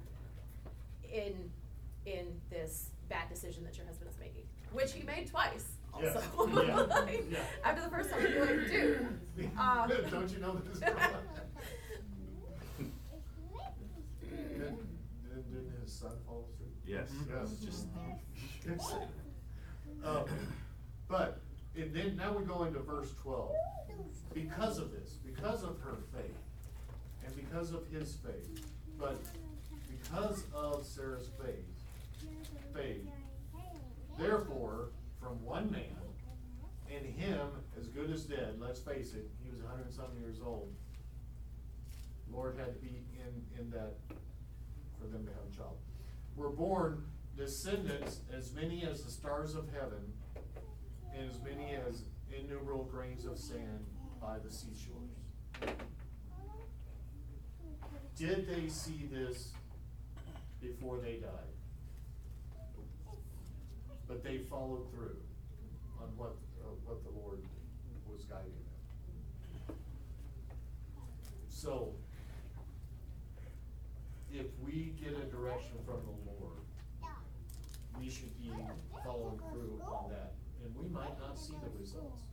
in 1.11 1.33
in 2.09 2.25
this 2.49 2.89
bad 3.09 3.29
decision 3.29 3.63
that 3.63 3.77
your 3.77 3.85
husband 3.85 4.09
is 4.09 4.17
making, 4.19 4.43
which 4.73 4.91
he 4.93 5.03
made 5.03 5.27
twice. 5.27 5.65
Also, 5.93 6.21
yeah, 6.65 6.75
Like, 6.89 7.25
yeah. 7.31 7.39
after 7.63 7.81
the 7.83 7.89
first 7.89 8.09
time, 8.11 8.21
you're 8.21 8.45
like, 8.45 8.69
dude. 8.69 9.07
uh, 9.59 9.87
Don't 10.11 10.29
you 10.31 10.39
know 10.39 10.53
this? 10.65 10.79
Didn't, 14.21 15.51
didn't 15.51 15.81
his 15.81 15.91
son 15.93 16.11
follow 16.25 16.45
suit? 16.57 16.67
Yes. 16.85 17.09
Yes. 17.29 17.49
Just- 17.63 17.87
Um, 20.03 20.25
But, 21.07 21.39
and 21.75 21.93
then, 21.93 22.15
now 22.15 22.37
we 22.37 22.45
go 22.45 22.63
into 22.63 22.79
verse 22.79 23.11
twelve. 23.21 23.51
Because 24.33 24.77
of 24.77 24.91
this, 24.91 25.13
because 25.25 25.63
of 25.63 25.79
her 25.81 25.97
faith, 26.13 26.37
and 27.25 27.35
because 27.35 27.71
of 27.71 27.87
his 27.91 28.15
faith, 28.15 28.63
but 28.99 29.17
because 29.89 30.43
of 30.53 30.85
Sarah's 30.85 31.29
faith, 31.43 31.65
faith, 32.73 33.07
therefore, 34.17 34.89
from 35.21 35.43
one 35.43 35.71
man, 35.71 35.95
and 36.91 37.05
him 37.05 37.47
as 37.77 37.87
good 37.87 38.09
as 38.11 38.23
dead, 38.23 38.55
let's 38.59 38.79
face 38.79 39.13
it, 39.13 39.29
he 39.43 39.49
was 39.49 39.61
a 39.61 39.67
hundred 39.67 39.85
and 39.85 39.93
some 39.93 40.17
years 40.19 40.37
old. 40.43 40.73
Lord 42.31 42.57
had 42.57 42.73
to 42.73 42.79
be 42.79 43.03
in, 43.13 43.59
in 43.59 43.69
that, 43.71 43.95
for 44.99 45.07
them 45.07 45.25
to 45.25 45.31
have 45.31 45.51
a 45.51 45.55
child. 45.55 45.77
Were 46.35 46.49
born 46.49 47.03
descendants 47.35 48.21
as 48.35 48.53
many 48.53 48.85
as 48.85 49.03
the 49.03 49.11
stars 49.11 49.55
of 49.55 49.69
heaven, 49.73 50.13
and 51.15 51.29
as 51.29 51.39
many 51.41 51.75
as 51.87 52.03
innumerable 52.37 52.83
grains 52.85 53.25
of 53.25 53.37
sand 53.37 53.85
by 54.21 54.37
the 54.39 54.51
seashores. 54.51 55.75
Did 58.15 58.47
they 58.47 58.67
see 58.67 59.09
this 59.11 59.53
before 60.61 60.97
they 60.97 61.15
died? 61.15 61.58
But 64.09 64.23
they 64.23 64.39
followed 64.39 64.89
through 64.91 65.17
on 66.01 66.07
what, 66.17 66.35
uh, 66.65 66.73
what 66.83 67.03
the 67.03 67.11
Lord 67.11 67.43
was 68.11 68.23
guiding 68.23 68.45
them. 68.47 69.75
So, 71.47 71.93
if 74.33 74.47
we 74.65 74.95
get 74.99 75.13
a 75.13 75.25
direction 75.25 75.77
from 75.85 76.01
the 76.05 76.31
Lord, 76.41 76.57
we 77.99 78.09
should 78.09 78.35
be 78.39 78.51
following 79.03 79.39
through 79.51 79.79
on 79.85 80.09
that, 80.09 80.33
and 80.63 80.75
we 80.75 80.89
might 80.89 81.19
not 81.19 81.37
see 81.37 81.53
the 81.63 81.79
results. 81.79 82.23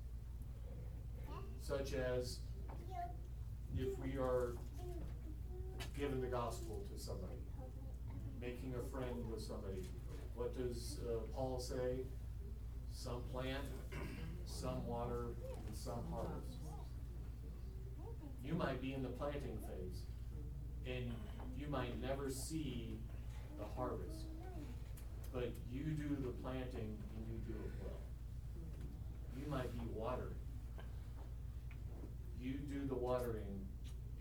Such 1.60 1.92
as, 1.92 2.38
if 3.76 3.88
we 3.98 4.16
are 4.18 4.54
giving 5.98 6.22
the 6.22 6.28
gospel 6.28 6.86
to 6.90 6.98
somebody, 6.98 7.42
making 8.40 8.74
a 8.74 8.90
friend 8.90 9.28
with 9.30 9.42
somebody, 9.42 9.86
what 10.36 10.56
does, 10.56 11.00
uh, 11.08 11.18
Paul 11.34 11.58
say? 11.58 12.04
Some 12.92 13.22
plant, 13.32 13.64
some 14.44 14.86
water, 14.86 15.28
and 15.66 15.76
some 15.76 16.00
harvest. 16.10 16.58
You 18.44 18.54
might 18.54 18.80
be 18.80 18.92
in 18.92 19.02
the 19.02 19.08
planting 19.08 19.58
phase, 19.58 20.02
and 20.86 21.12
you 21.58 21.68
might 21.68 22.00
never 22.00 22.30
see 22.30 22.98
the 23.58 23.64
harvest. 23.64 24.26
But 25.32 25.52
you 25.70 25.84
do 25.84 26.16
the 26.22 26.32
planting 26.42 26.96
and 27.16 27.26
you 27.28 27.38
do 27.46 27.52
it 27.52 27.72
well. 27.82 28.00
You 29.38 29.50
might 29.50 29.72
be 29.78 29.86
watering. 29.92 30.34
You 32.40 32.52
do 32.52 32.86
the 32.86 32.94
watering 32.94 33.66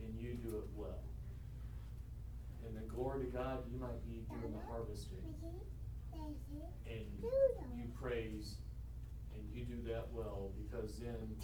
and 0.04 0.20
you 0.20 0.34
do 0.34 0.58
it 0.58 0.68
well. 0.76 1.04
And 2.68 2.76
the 2.76 2.82
glory 2.82 3.26
to 3.26 3.32
God, 3.32 3.60
you 3.72 3.80
might 3.80 4.04
be 4.04 4.26
doing 4.30 4.52
the 4.52 4.66
harvesting. 4.70 5.24
And 6.88 7.06
you 7.78 7.88
praise 8.02 8.56
and 9.34 9.44
you 9.54 9.64
do 9.66 9.82
that 9.92 10.08
well 10.14 10.52
because 10.58 10.98
then 10.98 11.36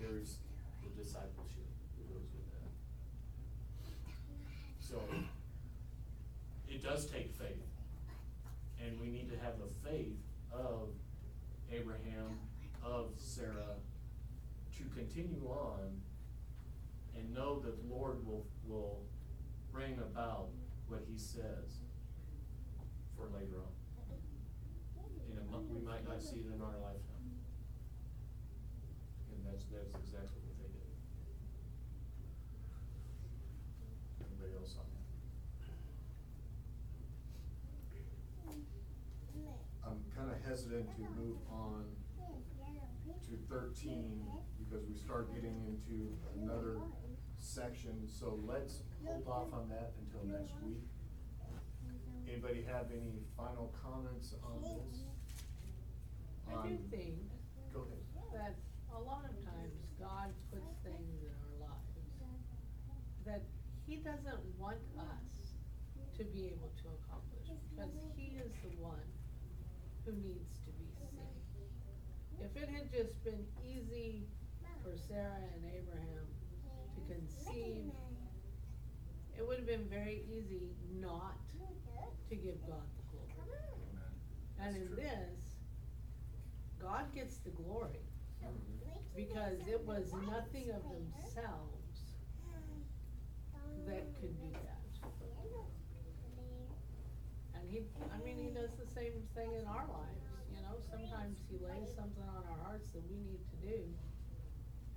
there's 0.00 0.38
the 0.82 1.02
discipleship 1.02 1.68
that 1.96 2.08
goes 2.12 2.28
with 2.32 2.46
that. 2.52 2.70
So, 4.78 5.00
it 6.68 6.82
does 6.82 7.06
take 7.06 7.34
faith. 7.34 7.66
And 8.84 8.98
we 9.00 9.08
need 9.08 9.28
to 9.30 9.38
have 9.44 9.54
the 9.58 9.88
faith 9.88 10.16
of 10.52 10.88
Abraham, 11.70 12.38
of 12.82 13.10
Sarah, 13.18 13.76
to 14.78 14.84
continue 14.98 15.46
on 15.48 16.00
and 17.16 17.34
know 17.34 17.60
that 17.60 17.76
the 17.76 17.94
Lord 17.94 18.26
will, 18.26 18.46
will 18.66 19.00
bring 19.72 19.98
about 19.98 20.48
what 20.88 21.02
he 21.06 21.18
says 21.18 21.80
for 23.16 23.26
later 23.36 23.56
on. 23.58 23.79
We 25.58 25.80
might 25.84 26.06
not 26.06 26.22
see 26.22 26.36
it 26.36 26.46
in 26.54 26.60
our 26.62 26.78
lifetime. 26.78 27.26
And 29.34 29.44
that's, 29.44 29.64
that's 29.66 29.94
exactly 29.94 30.40
what 30.46 30.56
they 30.62 30.70
did. 30.70 30.90
Anybody 34.30 34.54
else 34.56 34.76
on 34.78 34.86
that? 34.94 35.08
I'm 39.86 40.00
kinda 40.14 40.36
hesitant 40.46 40.86
to 40.96 41.02
move 41.18 41.38
on 41.50 41.84
to 43.26 43.36
thirteen, 43.48 44.26
because 44.58 44.86
we 44.86 44.94
start 44.94 45.34
getting 45.34 45.64
into 45.66 46.16
another 46.36 46.78
section, 47.38 48.06
so 48.06 48.38
let's 48.46 48.82
hold 49.04 49.26
off 49.26 49.52
on 49.52 49.68
that 49.68 49.94
until 49.98 50.24
next 50.26 50.54
week. 50.62 50.84
Anybody 52.28 52.62
have 52.62 52.86
any 52.92 53.24
final 53.36 53.74
comments 53.82 54.34
on 54.44 54.62
this? 54.62 55.09
I 56.50 56.66
do 56.66 56.74
On- 56.74 56.88
think 56.90 57.16
Go 57.72 57.86
ahead. 57.86 58.02
that 58.34 58.54
a 58.94 58.98
lot 58.98 59.24
of 59.24 59.34
times 59.46 59.74
God 59.98 60.34
puts 60.50 60.74
things 60.82 61.22
in 61.22 61.30
our 61.30 61.68
lives 61.70 62.04
that 63.24 63.42
He 63.86 63.96
doesn't 63.96 64.42
want 64.58 64.78
us 64.98 65.54
to 66.18 66.24
be 66.24 66.46
able 66.48 66.70
to 66.82 66.88
accomplish, 67.00 67.48
because 67.70 67.90
He 68.16 68.36
is 68.42 68.50
the 68.62 68.74
one 68.82 69.06
who 70.04 70.12
needs 70.12 70.58
to 70.66 70.70
be 70.72 70.88
seen. 70.98 71.30
If 72.40 72.56
it 72.56 72.68
had 72.68 72.90
just 72.90 73.22
been 73.24 73.46
easy 73.62 74.26
for 74.82 74.96
Sarah 74.96 75.44
and 75.54 75.64
Abraham 75.70 76.26
to 76.96 77.00
conceive, 77.14 77.92
it 79.38 79.46
would 79.46 79.58
have 79.58 79.66
been 79.66 79.88
very 79.88 80.24
easy 80.28 80.72
not 80.98 81.38
to 82.28 82.34
give 82.36 82.60
God 82.66 82.84
the 82.96 83.04
glory. 83.12 83.32
Amen. 83.38 84.12
And 84.58 84.74
That's 84.74 84.76
in 84.76 84.86
true. 84.88 84.96
this, 84.96 85.39
God 86.80 87.12
gets 87.14 87.36
the 87.38 87.50
glory 87.50 88.00
because 89.14 89.60
it 89.68 89.80
was 89.84 90.12
nothing 90.26 90.70
of 90.72 90.82
themselves 90.88 92.16
that 93.86 94.08
could 94.20 94.34
do 94.40 94.50
that. 94.52 94.80
And 97.54 97.68
he, 97.68 97.84
I 98.08 98.24
mean, 98.24 98.38
he 98.38 98.48
does 98.50 98.72
the 98.80 98.88
same 98.88 99.12
thing 99.36 99.52
in 99.60 99.66
our 99.66 99.84
lives, 99.84 100.24
you 100.48 100.62
know, 100.62 100.80
sometimes 100.88 101.38
he 101.50 101.58
lays 101.60 101.92
something 101.94 102.24
on 102.24 102.42
our 102.48 102.58
hearts 102.64 102.90
that 102.96 103.02
we 103.10 103.18
need 103.20 103.44
to 103.50 103.56
do. 103.68 103.80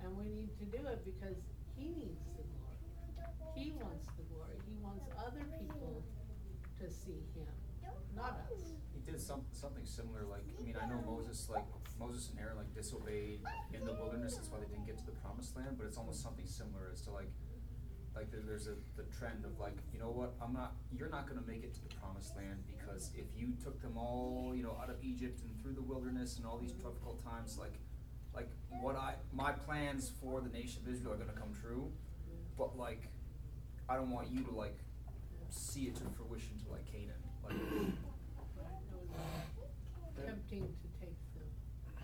And 0.00 0.16
we 0.16 0.28
need 0.28 0.56
to 0.58 0.64
do 0.64 0.86
it 0.88 1.04
because 1.04 1.36
he 1.76 1.88
needs 1.88 2.24
the 2.36 2.44
glory. 2.44 2.80
He 3.54 3.72
wants 3.80 4.08
the 4.16 4.24
glory, 4.32 4.56
he 4.68 4.76
wants 4.82 5.04
other 5.20 5.44
people 5.60 6.02
to 6.80 6.90
see 6.90 7.24
him, 7.34 7.48
not 8.16 8.40
us. 8.52 8.53
Did 9.06 9.20
some, 9.20 9.42
something 9.52 9.84
similar, 9.84 10.24
like, 10.24 10.44
I 10.58 10.62
mean, 10.64 10.76
I 10.80 10.88
know 10.88 11.00
Moses, 11.06 11.48
like, 11.50 11.64
Moses 12.00 12.30
and 12.30 12.38
Aaron, 12.40 12.56
like, 12.56 12.72
disobeyed 12.74 13.40
in 13.72 13.84
the 13.84 13.92
wilderness, 13.92 14.36
that's 14.36 14.50
why 14.50 14.58
they 14.60 14.66
didn't 14.66 14.86
get 14.86 14.96
to 14.98 15.04
the 15.04 15.12
promised 15.12 15.54
land, 15.56 15.76
but 15.76 15.86
it's 15.86 15.98
almost 15.98 16.22
something 16.22 16.46
similar 16.46 16.88
as 16.92 17.02
to 17.02 17.10
like, 17.10 17.28
like, 18.16 18.30
there, 18.30 18.40
there's 18.46 18.66
a, 18.66 18.74
the 18.96 19.02
trend 19.16 19.44
of 19.44 19.58
like, 19.58 19.76
you 19.92 19.98
know 19.98 20.10
what, 20.10 20.34
I'm 20.40 20.52
not, 20.54 20.76
you're 20.90 21.10
not 21.10 21.28
gonna 21.28 21.44
make 21.46 21.64
it 21.64 21.74
to 21.74 21.82
the 21.82 21.94
promised 21.96 22.34
land, 22.36 22.64
because 22.66 23.10
if 23.14 23.26
you 23.36 23.52
took 23.62 23.80
them 23.82 23.98
all, 23.98 24.52
you 24.56 24.62
know, 24.62 24.76
out 24.82 24.88
of 24.88 24.96
Egypt 25.02 25.40
and 25.42 25.50
through 25.62 25.74
the 25.74 25.82
wilderness 25.82 26.36
and 26.38 26.46
all 26.46 26.58
these 26.58 26.72
difficult 26.72 27.22
times, 27.22 27.58
like, 27.58 27.74
like, 28.34 28.48
what 28.80 28.96
I, 28.96 29.14
my 29.32 29.52
plans 29.52 30.12
for 30.20 30.40
the 30.40 30.48
nation 30.48 30.82
of 30.86 30.92
Israel 30.92 31.12
are 31.12 31.18
gonna 31.18 31.38
come 31.38 31.52
true, 31.60 31.92
but 32.56 32.76
like, 32.78 33.02
I 33.88 33.96
don't 33.96 34.10
want 34.10 34.30
you 34.30 34.42
to 34.44 34.50
like, 34.50 34.78
see 35.50 35.82
it 35.82 35.94
to 35.96 36.02
fruition 36.16 36.58
to 36.64 36.72
like 36.72 36.86
Canaan, 36.90 37.22
like, 37.44 37.54
tempting 40.26 40.62
to 40.62 40.88
take 41.00 41.16
them. 41.34 41.46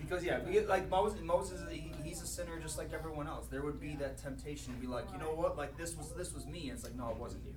Because 0.00 0.24
yeah, 0.24 0.40
we, 0.46 0.60
like 0.60 0.88
Moses, 0.88 1.20
Moses, 1.22 1.60
he, 1.70 1.92
he's 2.02 2.22
a 2.22 2.26
sinner 2.26 2.58
just 2.58 2.78
like 2.78 2.92
everyone 2.92 3.26
else. 3.26 3.46
There 3.48 3.62
would 3.62 3.80
be 3.80 3.94
that 3.96 4.18
temptation 4.18 4.74
to 4.74 4.80
be 4.80 4.86
like, 4.86 5.04
you 5.12 5.18
know 5.18 5.34
what, 5.34 5.56
like 5.56 5.76
this 5.76 5.96
was 5.96 6.12
this 6.12 6.32
was 6.32 6.46
me. 6.46 6.68
And 6.68 6.72
it's 6.72 6.84
like, 6.84 6.96
no, 6.96 7.10
it 7.10 7.16
wasn't 7.16 7.44
you. 7.44 7.54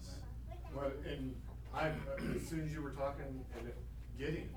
Well, 0.76 0.92
and 1.08 1.36
I, 1.74 1.92
as 2.36 2.48
soon 2.48 2.62
as 2.66 2.74
you 2.74 2.82
were 2.82 2.92
talking, 2.92 3.46
and 3.58 3.72
Gideon, 4.18 4.50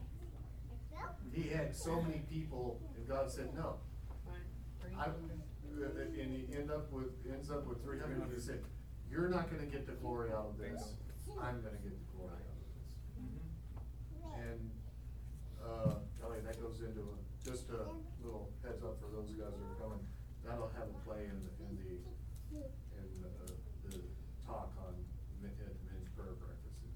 he 1.33 1.49
had 1.49 1.77
so 1.77 2.01
many 2.01 2.23
people, 2.31 2.81
and 2.97 3.07
God 3.07 3.31
said, 3.31 3.55
no. 3.55 3.77
Right. 4.27 4.97
I, 4.99 5.11
and 6.21 6.33
he 6.33 6.57
end 6.57 6.71
up 6.71 6.91
with, 6.91 7.11
ends 7.31 7.51
up 7.51 7.67
with 7.67 7.83
three 7.85 8.01
hundred, 8.01 8.23
he 8.35 8.41
said, 8.41 8.63
you're 9.11 9.29
not 9.29 9.51
gonna 9.51 9.67
get 9.67 9.87
the 9.87 9.93
glory 9.93 10.31
out 10.33 10.47
of 10.51 10.59
this, 10.59 10.95
I'm 11.41 11.61
gonna 11.61 11.77
get 11.85 11.93
the 11.93 12.17
glory 12.17 12.33
out 12.33 12.41
of 12.41 12.65
this. 12.73 12.89
Mm-hmm. 13.21 14.41
And, 14.41 14.71
uh, 15.67 15.99
Ellie, 16.23 16.41
that 16.47 16.57
goes 16.63 16.81
into, 16.81 17.03
a- 17.03 17.27
just 17.45 17.71
a 17.71 17.83
little 18.23 18.51
heads 18.63 18.83
up 18.83 18.99
for 19.03 19.11
those 19.11 19.31
guys 19.35 19.51
that 19.55 19.67
are 19.67 19.79
coming, 19.83 20.03
that'll 20.47 20.71
have 20.79 20.87
a 20.91 20.99
play 21.07 21.27
in, 21.27 21.39
the 21.43 21.51
in 21.63 21.71
the, 21.79 21.91
in 22.99 23.07
the, 23.23 23.31
the 23.91 23.99
talk 24.47 24.71
on, 24.83 24.95
men- 25.43 25.55
men's 25.87 26.09
prayer 26.15 26.35
breakfasts. 26.39 26.87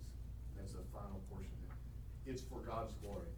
That's 0.56 0.72
the 0.74 0.82
final 0.94 1.22
portion. 1.30 1.54
It's 2.26 2.42
for 2.42 2.60
God's 2.60 2.94
glory. 3.02 3.29